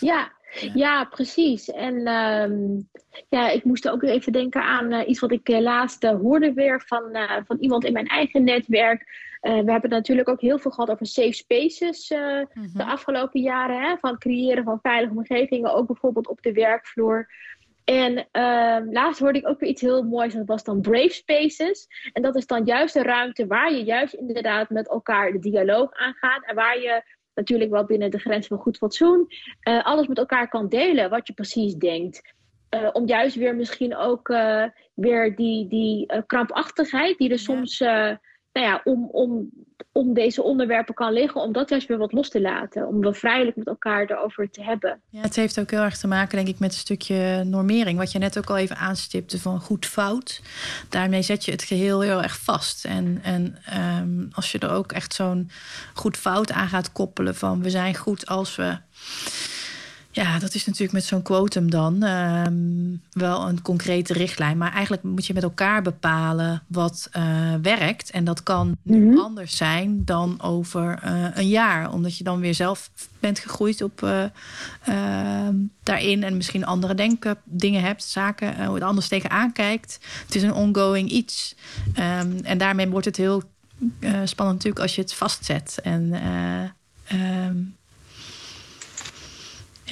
[0.00, 0.32] Ja,
[0.74, 1.04] ja.
[1.04, 1.70] precies.
[1.70, 2.80] En ehm,
[3.28, 6.52] ja, ik moest ook even denken aan uh, iets wat ik uh, laatst uh, hoorde
[6.52, 7.02] weer van,
[7.46, 9.30] van iemand in mijn eigen netwerk.
[9.40, 12.66] we hebben natuurlijk ook heel veel gehad over safe spaces mhm.
[12.74, 13.80] de afgelopen jaren.
[13.80, 17.28] Hè, van creëren van veilige omgevingen, ook bijvoorbeeld op de werkvloer.
[17.92, 20.34] En uh, laatst hoorde ik ook weer iets heel moois.
[20.34, 21.86] Dat was dan Brave Spaces.
[22.12, 25.92] En dat is dan juist de ruimte waar je juist inderdaad met elkaar de dialoog
[25.92, 26.44] aangaat.
[26.46, 27.02] En waar je
[27.34, 29.26] natuurlijk wel binnen de grens van goed fatsoen
[29.68, 31.10] uh, alles met elkaar kan delen.
[31.10, 32.34] Wat je precies denkt.
[32.70, 37.80] Uh, om juist weer misschien ook uh, weer die, die krampachtigheid die er soms
[38.52, 39.50] nou ja, om, om,
[39.92, 42.86] om deze onderwerpen kan liggen, om dat juist weer wat los te laten.
[42.86, 45.00] Om wel vrijelijk met elkaar erover te hebben.
[45.10, 47.98] Ja, het heeft ook heel erg te maken, denk ik, met een stukje normering.
[47.98, 50.42] Wat je net ook al even aanstipte van goed-fout.
[50.88, 52.84] Daarmee zet je het geheel heel erg vast.
[52.84, 53.58] En, en
[54.02, 55.50] um, als je er ook echt zo'n
[55.94, 58.76] goed-fout aan gaat koppelen van we zijn goed als we
[60.14, 62.54] ja, dat is natuurlijk met zo'n quotum dan ehm,
[63.12, 64.58] wel een concrete richtlijn.
[64.58, 68.10] Maar eigenlijk moet je met elkaar bepalen wat uh, werkt.
[68.10, 69.18] En dat kan nu mhm.
[69.18, 71.92] anders zijn dan over uh, een jaar.
[71.92, 75.48] Omdat je dan weer zelf bent gegroeid op, uh,
[75.82, 76.22] daarin.
[76.22, 79.98] En misschien andere denken, dingen hebt, zaken, hoe het anders tegenaan kijkt.
[80.26, 81.54] Het is een ongoing iets.
[81.88, 83.42] Um, en daarmee wordt het heel
[84.24, 85.78] spannend natuurlijk als je het vastzet.
[85.82, 86.12] En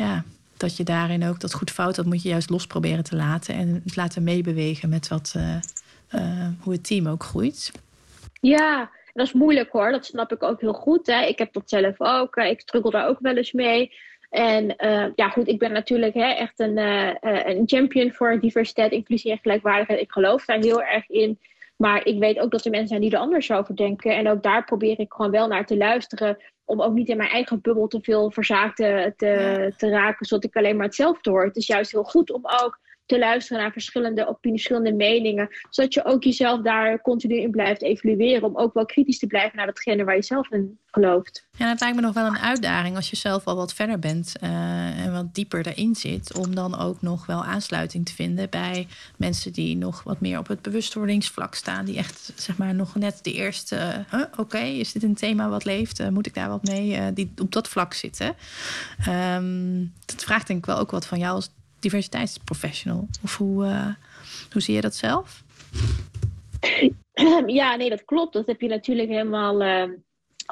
[0.00, 0.24] ja,
[0.56, 3.54] dat je daarin ook dat goed fout, dat moet je juist los proberen te laten.
[3.54, 5.56] En het laten meebewegen met wat, uh,
[6.14, 7.72] uh, hoe het team ook groeit.
[8.40, 9.90] Ja, dat is moeilijk hoor.
[9.90, 11.06] Dat snap ik ook heel goed.
[11.06, 11.24] Hè.
[11.24, 12.36] Ik heb dat zelf ook.
[12.36, 13.92] Uh, ik struggle daar ook wel eens mee.
[14.30, 14.74] En
[15.14, 16.78] ja, goed, ik ben natuurlijk hè, echt een,
[17.48, 20.00] een champion voor diversiteit, inclusie en gelijkwaardigheid.
[20.00, 21.38] Ik geloof daar heel erg in.
[21.76, 24.16] Maar ik weet ook dat er mensen zijn die er anders over denken.
[24.16, 26.38] En ook daar probeer ik gewoon wel naar te luisteren
[26.70, 30.44] om ook niet in mijn eigen bubbel te veel verzaakt te, te, te raken, zodat
[30.44, 31.44] ik alleen maar hetzelfde hoor.
[31.44, 32.78] Het is juist heel goed om ook
[33.10, 35.48] te luisteren naar verschillende opinies, verschillende meningen.
[35.70, 38.48] Zodat je ook jezelf daar continu in blijft evalueren.
[38.48, 41.48] Om ook wel kritisch te blijven naar datgene waar je zelf in gelooft.
[41.56, 44.34] Ja, dat lijkt me nog wel een uitdaging als je zelf al wat verder bent
[44.42, 46.34] uh, en wat dieper daarin zit.
[46.38, 48.86] Om dan ook nog wel aansluiting te vinden bij
[49.16, 51.84] mensen die nog wat meer op het bewustwordingsvlak staan.
[51.84, 54.04] Die echt, zeg maar, nog net de eerste.
[54.14, 56.00] Uh, Oké, is dit een thema wat leeft?
[56.00, 57.12] Uh, moet ik daar wat mee?
[57.12, 58.34] die op dat vlak zitten.
[59.08, 61.50] Um, dat vraagt denk ik wel ook wat van jou als
[61.80, 63.08] diversiteitsprofessional.
[63.22, 63.96] Of hoe,
[64.52, 65.42] hoe zie je dat zelf?
[67.46, 68.32] Ja, nee, dat klopt.
[68.32, 69.88] Dat heb je natuurlijk helemaal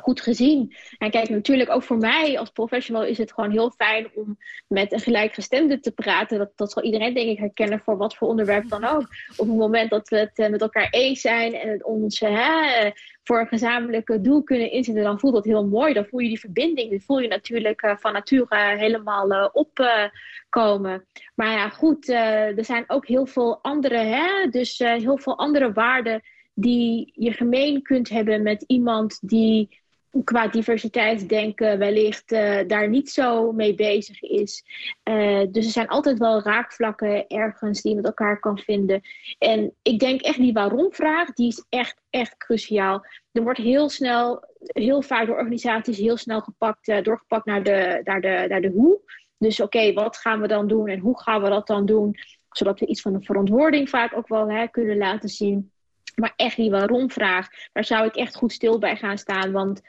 [0.03, 0.75] goed gezien.
[0.99, 4.39] En kijk, natuurlijk ook voor mij als professional is het gewoon heel fijn om
[4.69, 6.39] met een gelijkgestemde te praten.
[6.39, 9.07] Dat, dat zal iedereen denk ik herkennen voor wat voor onderwerp dan ook.
[9.37, 12.91] Op het moment dat we het eh, met elkaar eens zijn en het ons hè,
[13.25, 15.93] voor een gezamenlijke doel kunnen inzetten, dan voelt dat heel mooi.
[15.93, 16.91] Dan voel je die verbinding.
[16.91, 21.07] Die voel je natuurlijk uh, van nature helemaal uh, opkomen.
[21.35, 26.23] maar ja, goed, er zijn ook heel veel andere, hè, dus heel veel andere waarden
[26.61, 29.81] die je gemeen kunt hebben met iemand die
[30.25, 34.65] qua diversiteitsdenken wellicht uh, daar niet zo mee bezig is.
[35.05, 39.01] Uh, dus er zijn altijd wel raakvlakken ergens die je met elkaar kan vinden.
[39.39, 43.05] En ik denk echt die waarom-vraag, die is echt, echt cruciaal.
[43.33, 48.01] Er wordt heel snel, heel vaak door organisaties heel snel gepakt, uh, doorgepakt naar de,
[48.05, 49.01] naar, de, naar de hoe.
[49.39, 52.15] Dus oké, wat gaan we dan doen en hoe gaan we dat dan doen?
[52.51, 55.73] Zodat we iets van de verantwoording vaak ook wel hè, kunnen laten zien.
[56.15, 59.53] Maar echt die waarom-vraag, daar zou ik echt goed stil bij gaan staan.
[59.53, 59.81] Want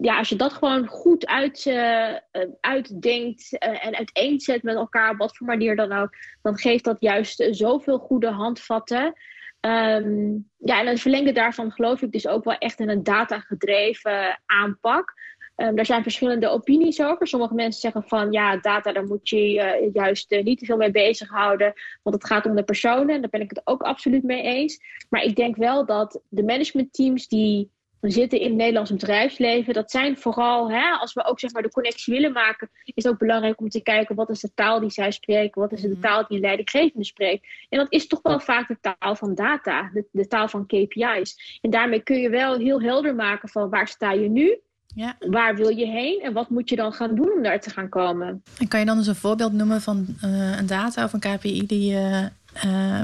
[0.00, 2.14] ja, als je dat gewoon goed uit, uh,
[2.60, 6.10] uitdenkt uh, en uiteenzet met elkaar, op wat voor manier dan ook,
[6.42, 9.14] dan geeft dat juist zoveel goede handvatten.
[9.60, 14.40] Um, ja, en het verlengde daarvan geloof ik dus ook wel echt in een datagedreven
[14.46, 15.14] aanpak.
[15.56, 17.26] Um, daar zijn verschillende opinies over.
[17.26, 21.72] Sommige mensen zeggen van ja, data, daar moet je juist niet te veel mee bezighouden.
[22.02, 23.14] Want het gaat om de personen.
[23.14, 24.80] En daar ben ik het ook absoluut mee eens.
[25.10, 27.70] Maar ik denk wel dat de managementteams die
[28.10, 31.70] zitten in het Nederlands bedrijfsleven, dat zijn vooral, hè, als we ook zeg maar de
[31.70, 34.90] connectie willen maken, is het ook belangrijk om te kijken wat is de taal die
[34.90, 36.00] zij spreken, wat is de mhm.
[36.00, 37.46] taal die een leidinggevende spreekt.
[37.68, 41.58] En dat is toch wel vaak de taal van data, de, de taal van KPI's.
[41.62, 44.58] En daarmee kun je wel heel helder maken van waar sta je nu,
[44.96, 45.16] ja.
[45.18, 47.88] Waar wil je heen en wat moet je dan gaan doen om daar te gaan
[47.88, 48.42] komen?
[48.58, 51.66] En kan je dan eens een voorbeeld noemen van uh, een data of een KPI
[51.66, 52.28] die je
[52.64, 53.00] uh,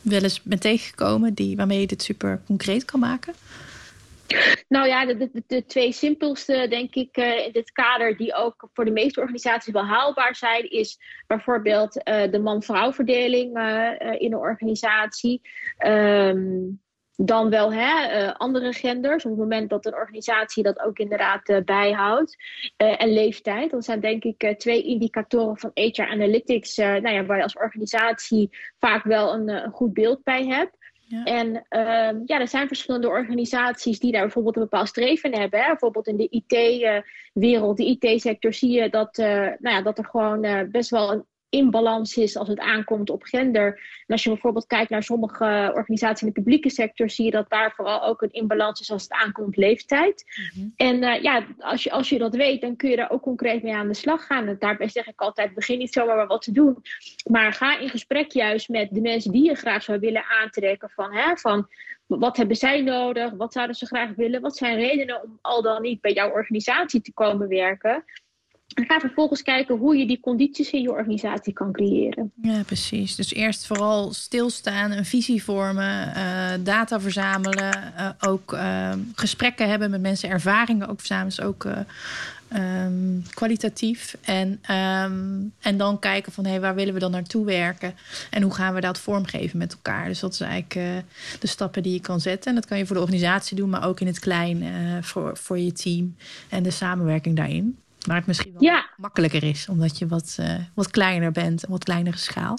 [0.00, 3.34] wel eens bent tegengekomen, die, waarmee je dit super concreet kan maken?
[4.68, 8.84] Nou ja, de, de, twee simpelste, denk ik, uh, in dit kader, die ook voor
[8.84, 14.38] de meeste organisaties wel haalbaar zijn, is bijvoorbeeld uh, de man-vrouw verdeling uh, in een
[14.38, 15.40] organisatie.
[15.86, 16.84] Um,
[17.18, 22.36] dan wel hè, andere genders, op het moment dat een organisatie dat ook inderdaad bijhoudt.
[22.76, 27.42] en leeftijd, dat zijn denk ik twee indicatoren van HR Analytics, nou ja, waar je
[27.42, 30.76] als organisatie vaak wel een goed beeld bij hebt.
[31.24, 35.60] En uh, ja, er zijn verschillende organisaties die daar bijvoorbeeld een bepaald streven hebben.
[35.60, 35.66] Hè.
[35.66, 40.44] Bijvoorbeeld in de IT-wereld, de IT-sector, zie je dat, uh, nou ja, dat er gewoon
[40.44, 43.66] uh, best wel een in balans is als het aankomt op gender.
[44.06, 47.50] En als je bijvoorbeeld kijkt naar sommige organisaties in de publieke sector, zie je dat
[47.50, 50.24] daar vooral ook een inbalans is als het aankomt op leeftijd.
[50.54, 50.68] Mhm.
[50.76, 53.62] En uh, ja, als je, als je dat weet, dan kun je daar ook concreet
[53.62, 54.46] mee aan de slag gaan.
[54.46, 56.82] En daarbij zeg ik altijd: begin niet zomaar maar wat te doen.
[57.30, 60.90] Maar ga in gesprek juist met de mensen die je graag zou willen aantrekken.
[60.90, 61.68] Van, hè, van
[62.06, 63.32] wat hebben zij nodig?
[63.32, 64.40] Wat zouden ze graag willen?
[64.40, 68.04] Wat zijn redenen om al dan niet bij jouw organisatie te komen werken?
[68.76, 72.32] En ga vervolgens kijken hoe je die condities in je organisatie kan creëren.
[72.42, 73.16] Ja, precies.
[73.16, 79.90] Dus eerst vooral stilstaan, een visie vormen, uh, data verzamelen, uh, ook uh, gesprekken hebben
[79.90, 81.44] met mensen, ervaringen ook verzamelen.
[81.44, 81.64] Ook
[82.54, 84.16] um, kwalitatief.
[84.22, 87.94] En, um, en dan kijken van hé, hey, waar willen we dan naartoe werken?
[88.30, 90.08] En hoe gaan we dat vormgeven met elkaar?
[90.08, 91.04] Dus dat is eigenlijk
[91.40, 92.50] de stappen die je kan zetten.
[92.50, 94.64] En dat kan je voor de organisatie doen, maar ook in het klein
[95.04, 96.16] voor, voor je team
[96.48, 97.78] en de samenwerking daarin.
[98.06, 101.84] Maar het misschien wel makkelijker is, omdat je wat, uh, wat kleiner bent, een wat
[101.84, 102.58] kleinere schaal.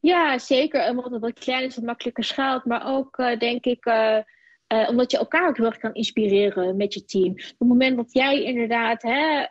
[0.00, 0.88] Ja, zeker.
[0.88, 2.64] Omdat het wat kleiner is, wat makkelijker schaalt.
[2.64, 4.18] Maar ook, uh, denk ik, uh,
[4.88, 7.30] omdat je elkaar ook heel erg kan inspireren met je team.
[7.30, 9.44] Op het moment dat jij inderdaad hè,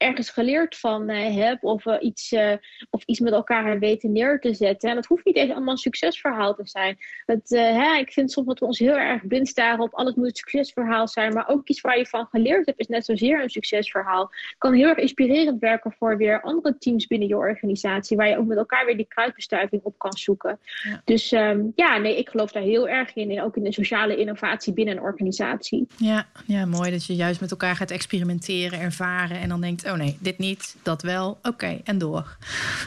[0.00, 2.52] ergens geleerd van uh, heb of, uh, iets, uh,
[2.90, 4.88] of iets met elkaar weten neer te zetten.
[4.88, 6.96] En dat hoeft niet eens allemaal een succesverhaal te zijn.
[7.26, 10.24] Het, hè, ik vind soms dat we ons heel erg blind staren op alles moet
[10.24, 11.32] een succesverhaal zijn.
[11.32, 14.30] Maar ook iets waar je van geleerd hebt is net zozeer een succesverhaal.
[14.58, 18.16] Kan heel erg inspirerend werken voor weer andere teams binnen je organisatie.
[18.16, 20.58] Waar je ook met elkaar weer die kruidbestuiving op kan zoeken.
[20.82, 21.00] Ja.
[21.04, 23.30] Dus um, ja, nee, ik geloof daar heel erg in.
[23.30, 25.86] En ook in de sociale innovatie binnen een organisatie.
[25.96, 29.40] Ja, ja, mooi dat je juist met elkaar gaat experimenteren, ervaren.
[29.40, 31.38] En dan denkt, oh nee, dit niet, dat wel.
[31.42, 32.36] Oké, en door.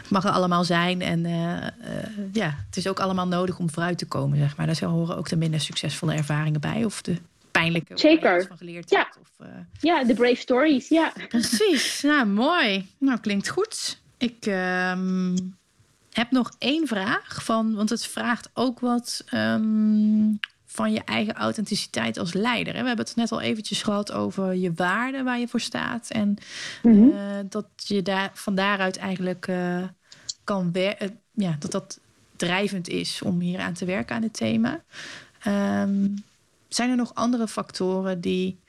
[0.01, 1.01] Het mag er allemaal zijn.
[1.01, 1.67] En uh,
[2.31, 4.65] ja, het is ook allemaal nodig om vooruit te komen, zeg maar.
[4.65, 6.85] Daar horen ook de minder succesvolle ervaringen bij.
[6.85, 7.17] Of de
[7.51, 8.45] pijnlijke Zeker.
[8.47, 9.13] van geleerd ja.
[9.21, 9.47] Of,
[9.79, 11.13] ja, de brave stories, ja.
[11.27, 12.87] Precies, nou mooi.
[12.97, 14.01] Nou, klinkt goed.
[14.17, 15.37] Ik ehm,
[16.11, 20.31] heb nog één vraag van, want het vraagt ook wat ehm,
[20.73, 22.73] van je eigen authenticiteit als leider.
[22.73, 26.09] We hebben het net al eventjes gehad over je waarden waar je voor staat.
[26.09, 26.37] En
[26.83, 27.09] mhm.
[27.09, 29.83] eh, dat je daar van daaruit eigenlijk uh,
[30.43, 31.19] kan werken.
[31.31, 31.99] Ja, dat dat
[32.35, 34.83] drijvend is om hier aan te werken aan dit thema.
[35.39, 36.07] Ehm,
[36.67, 38.59] zijn er nog andere factoren die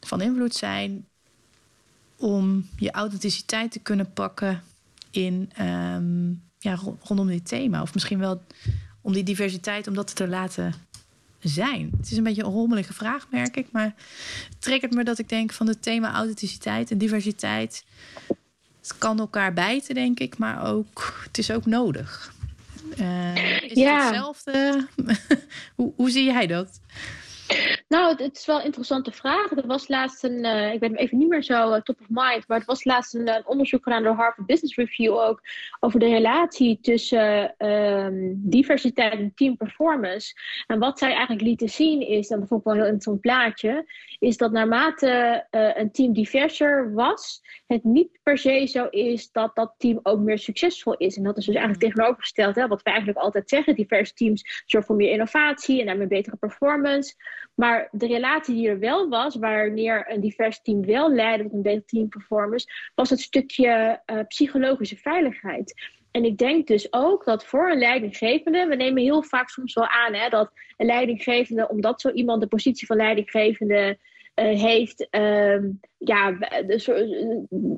[0.00, 1.06] van invloed zijn
[2.16, 4.62] om je authenticiteit te kunnen pakken
[5.10, 7.82] in ehm, ja, rondom dit thema?
[7.82, 8.42] Of misschien wel
[9.00, 10.74] om die diversiteit, om dat te laten
[11.48, 11.90] zijn?
[11.96, 13.66] Het is een beetje een rommelige vraag, merk ik.
[13.72, 13.94] Maar
[14.48, 17.84] het triggert me dat ik denk van het thema authenticiteit en diversiteit.
[18.80, 22.32] Het kan elkaar bijten, denk ik, maar ook, het is ook nodig.
[23.00, 23.94] Uh, is ja.
[23.94, 24.86] het hetzelfde?
[25.76, 26.80] hoe, hoe zie jij dat?
[27.88, 29.50] Nou, het, is wel een interessante vraag.
[29.50, 32.48] Er was laatst een, uh, ik ben even niet meer zo uh, top of mind,
[32.48, 35.40] maar het was laatst een, een, onderzoek gedaan door Harvard Business Review ook
[35.80, 40.34] over de relatie tussen uh, diversiteit en team performance.
[40.66, 43.20] En wat zij eigenlijk lieten zien is, en dat vond ik wel een heel interessant
[43.20, 49.30] plaatje, is dat naarmate uh, een team diverser was, het niet per se zo is
[49.30, 51.16] dat dat team ook meer succesvol is.
[51.16, 51.90] En dat is dus eigenlijk mm.
[51.90, 56.06] tegenovergesteld, hè, wat we eigenlijk altijd zeggen, diverse teams zorgen voor meer innovatie en daarmee
[56.06, 57.14] betere performance.
[57.54, 61.62] Maar de relatie die er wel was, wanneer een divers team wel leidde tot een
[61.62, 65.74] betere teamperformance, was het stukje uh, psychologische veiligheid.
[66.10, 69.86] En ik denk dus ook dat voor een leidinggevende, we nemen heel vaak soms wel
[69.86, 73.98] aan hè, dat een leidinggevende, omdat zo iemand de positie van leidinggevende
[74.34, 75.58] heeft, uh,
[75.98, 76.32] ja,
[76.66, 76.90] dus,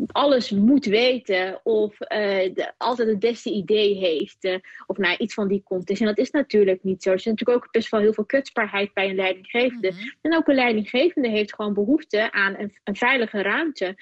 [0.07, 4.61] alles moet weten of de, altijd het beste idee heeft.
[4.87, 6.01] of nou, iets van die komt.
[6.01, 7.11] En dat is natuurlijk niet zo.
[7.11, 9.91] Er is natuurlijk ook best wel heel veel kwetsbaarheid bij een leidinggevende.
[9.91, 10.09] Mhm.
[10.21, 13.95] En ook een leidinggevende heeft gewoon behoefte aan een, een veilige ruimte.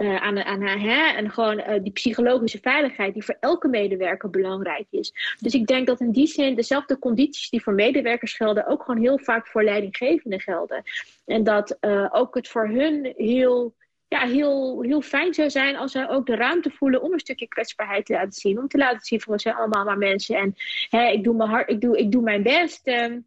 [0.00, 5.36] Uh, aan, hè, en gewoon uh, die psychologische veiligheid die voor elke medewerker belangrijk is.
[5.40, 9.00] Dus ik denk dat in die zin dezelfde condities die voor medewerkers gelden, ook gewoon
[9.00, 10.82] heel vaak voor leidinggevenden gelden.
[11.26, 13.74] En dat uh, ook het voor hun heel,
[14.08, 17.48] ja, heel, heel fijn zou zijn als zij ook de ruimte voelen om een stukje
[17.48, 18.58] kwetsbaarheid te laten zien.
[18.58, 20.54] Om te laten zien van we zijn allemaal maar mensen en
[20.88, 22.86] hè, ik, doe mijn hart, ik, doe, ik doe mijn best.
[22.86, 23.18] Ehm,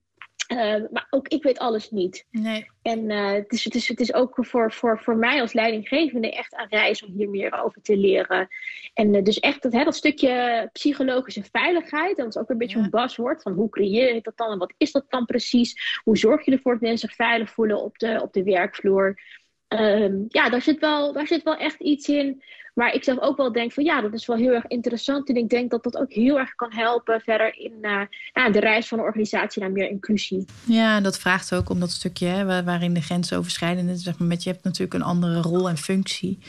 [0.48, 2.26] uh, maar ook ik weet alles niet.
[2.32, 2.66] Nee.
[2.82, 6.32] En uh, het, is, het, is, het is ook voor, voor, voor mij als leidinggevende
[6.32, 8.48] echt een reis om hier meer over te leren.
[8.94, 12.78] En uh, dus echt dat, hè, dat stukje psychologische veiligheid, dat is ook een beetje
[12.78, 12.84] ja.
[12.84, 16.00] een buzzword van hoe creëer je dat dan en wat is dat dan precies?
[16.04, 19.20] Hoe zorg je ervoor dat mensen zich veilig voelen op de, op de werkvloer?
[19.68, 22.44] Um, ja, daar zit, wel, daar zit wel echt iets in
[22.74, 25.30] maar ik zelf ook wel denk van ja, dat is wel heel erg interessant.
[25.30, 28.88] En ik denk dat dat ook heel erg kan helpen verder in uh, de reis
[28.88, 30.46] van de organisatie naar meer inclusie.
[30.64, 34.50] Ja, dat vraagt ook om dat stukje hè, waarin de grensoverschrijdende, zeg maar, met je
[34.50, 36.40] hebt natuurlijk een andere rol en functie.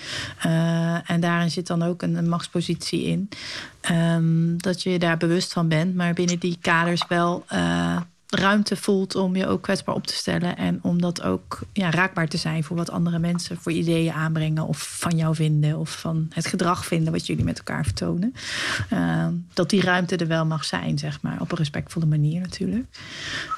[0.47, 3.29] Uh, en daarin zit dan ook een, een machtspositie in.
[3.91, 7.45] Um, dat je je daar bewust van bent, maar binnen die kaders wel.
[7.53, 8.01] Uh,
[8.35, 10.57] ruimte voelt om je ook kwetsbaar op te stellen.
[10.57, 14.67] En om dat ook ja, raakbaar te zijn voor wat andere mensen voor ideeën aanbrengen.
[14.67, 15.79] Of van jou vinden.
[15.79, 18.35] Of van het gedrag vinden wat jullie met elkaar vertonen.
[18.93, 21.41] Uh, dat die ruimte er wel mag zijn, zeg maar.
[21.41, 22.87] Op een respectvolle manier natuurlijk.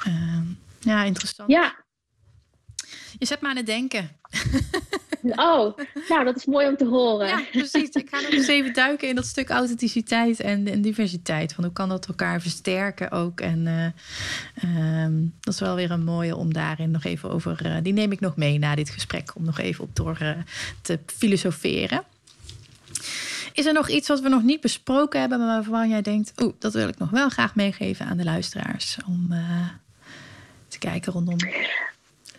[0.07, 0.15] Uh,
[0.81, 1.51] ja, interessant.
[1.51, 1.86] Ja.
[3.19, 4.11] Je zet me aan het denken.
[5.35, 5.77] Oh,
[6.09, 7.27] nou, dat is mooi om te horen.
[7.27, 7.89] Ja, precies.
[7.89, 11.53] Ik ga nog eens even duiken in dat stuk authenticiteit en, en diversiteit.
[11.53, 13.41] Van hoe kan dat elkaar versterken ook?
[13.41, 13.67] En
[14.65, 17.67] uh, um, dat is wel weer een mooie om daarin nog even over.
[17.67, 20.31] Uh, die neem ik nog mee na dit gesprek om nog even op door uh,
[20.83, 22.03] te filosoferen.
[23.53, 26.53] Is er nog iets wat we nog niet besproken hebben, maar waarvan jij denkt: oeh,
[26.59, 29.29] dat wil ik nog wel graag meegeven aan de luisteraars om
[30.69, 31.37] te kijken rondom?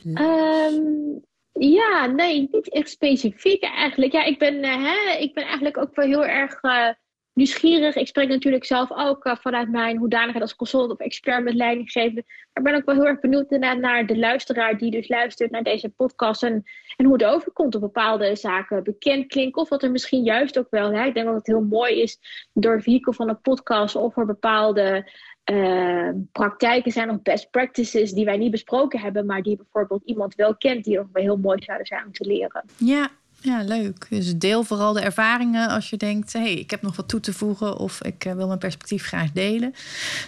[0.05, 4.11] Um, ja, nee, niet echt specifiek eigenlijk.
[4.11, 6.89] Ja, ik ben, uh, hè, ik ben eigenlijk ook wel heel erg uh,
[7.33, 7.95] nieuwsgierig.
[7.95, 12.23] Ik spreek natuurlijk zelf ook uh, vanuit mijn hoedanigheid als consultant of expert met leidinggevende.
[12.25, 15.63] Maar ik ben ook wel heel erg benieuwd naar, de luisteraar die dus luistert naar
[15.63, 16.43] deze podcast.
[16.43, 16.63] En,
[16.95, 19.61] en hoe het overkomt op bepaalde zaken bekend klinken.
[19.61, 20.91] Of wat er misschien juist ook wel.
[20.91, 22.19] Hè, ik denk dat het heel mooi is
[22.53, 25.11] door het vehikel van een podcast of voor bepaalde
[25.51, 30.35] uh, praktijken zijn of best practices die wij niet besproken hebben, maar die bijvoorbeeld iemand
[30.35, 32.63] wel kent, die ook wel heel mooi zouden zijn om te leren.
[32.77, 33.09] Ja,
[33.41, 34.05] ja, leuk.
[34.09, 37.19] Dus deel vooral de ervaringen als je denkt: hé, hey, ik heb nog wat toe
[37.19, 39.73] te voegen of ik uh, wil mijn perspectief graag delen.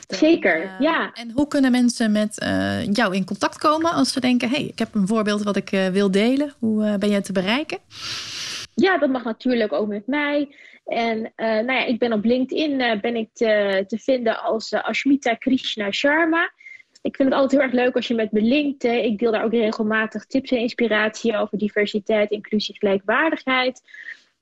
[0.08, 1.14] Dan, Zeker, uh, ja.
[1.14, 4.66] En hoe kunnen mensen met uh, jou in contact komen als ze denken: hé, hey,
[4.66, 6.54] ik heb een voorbeeld wat ik wil delen?
[6.60, 7.78] Hoe ben jij te bereiken?
[8.80, 10.56] ja, dat mag natuurlijk ook met mij.
[10.90, 15.92] En nou ja, ik ben op LinkedIn ben ik te, te vinden als Ashmita Krishna
[15.92, 16.52] Sharma.
[17.02, 18.84] Ik vind het altijd heel erg leuk als je met me linkt.
[18.84, 23.82] Ik deel daar ook regelmatig tips en inspiratie over diversiteit, inclusie, gelijkwaardigheid.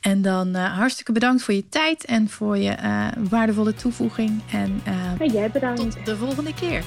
[0.00, 2.74] En dan hartstikke bedankt voor je tijd en voor je
[3.30, 4.42] waardevolle toevoeging.
[4.52, 4.80] En
[5.18, 5.80] ja, jij bedankt.
[5.80, 6.82] tot de volgende keer.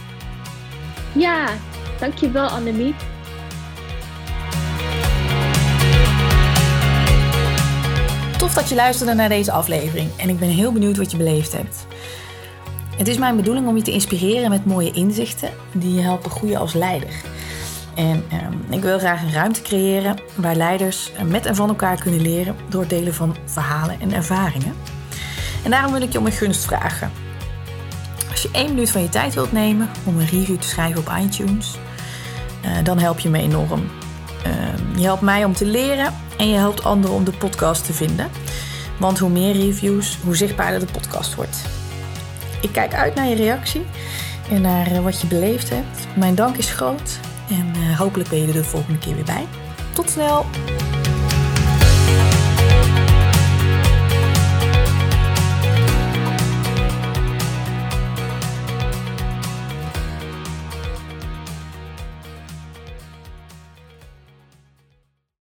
[1.16, 1.50] Ja,
[2.00, 2.96] dankjewel Annemiek.
[8.44, 11.52] Tof dat je luisterde naar deze aflevering en ik ben heel benieuwd wat je beleefd
[11.52, 11.86] hebt.
[12.98, 16.60] Het is mijn bedoeling om je te inspireren met mooie inzichten die je helpen groeien
[16.60, 17.10] als leider.
[17.96, 22.22] En eh, ik wil graag een ruimte creëren waar leiders met en van elkaar kunnen
[22.22, 24.76] leren door het delen van verhalen en ervaringen.
[25.64, 27.12] En daarom wil ik je om een gunst vragen.
[28.32, 31.14] Als je één minuut van je tijd wilt nemen om een review te schrijven op
[31.22, 31.78] iTunes,
[32.66, 33.90] uh, dan help je me enorm.
[34.48, 37.94] Uh, je helpt mij om te leren en je helpt anderen om de podcast te
[37.94, 38.30] vinden.
[39.00, 41.58] Want hoe meer reviews, hoe zichtbaarder de podcast wordt.
[42.62, 43.86] Ik kijk uit naar je reactie
[44.50, 46.08] en naar eh, wat je beleefd hebt.
[46.16, 47.20] Mijn dank is groot
[47.50, 49.48] en eh, hopelijk ben je er de volgende keer weer bij.
[49.94, 50.46] Tot snel!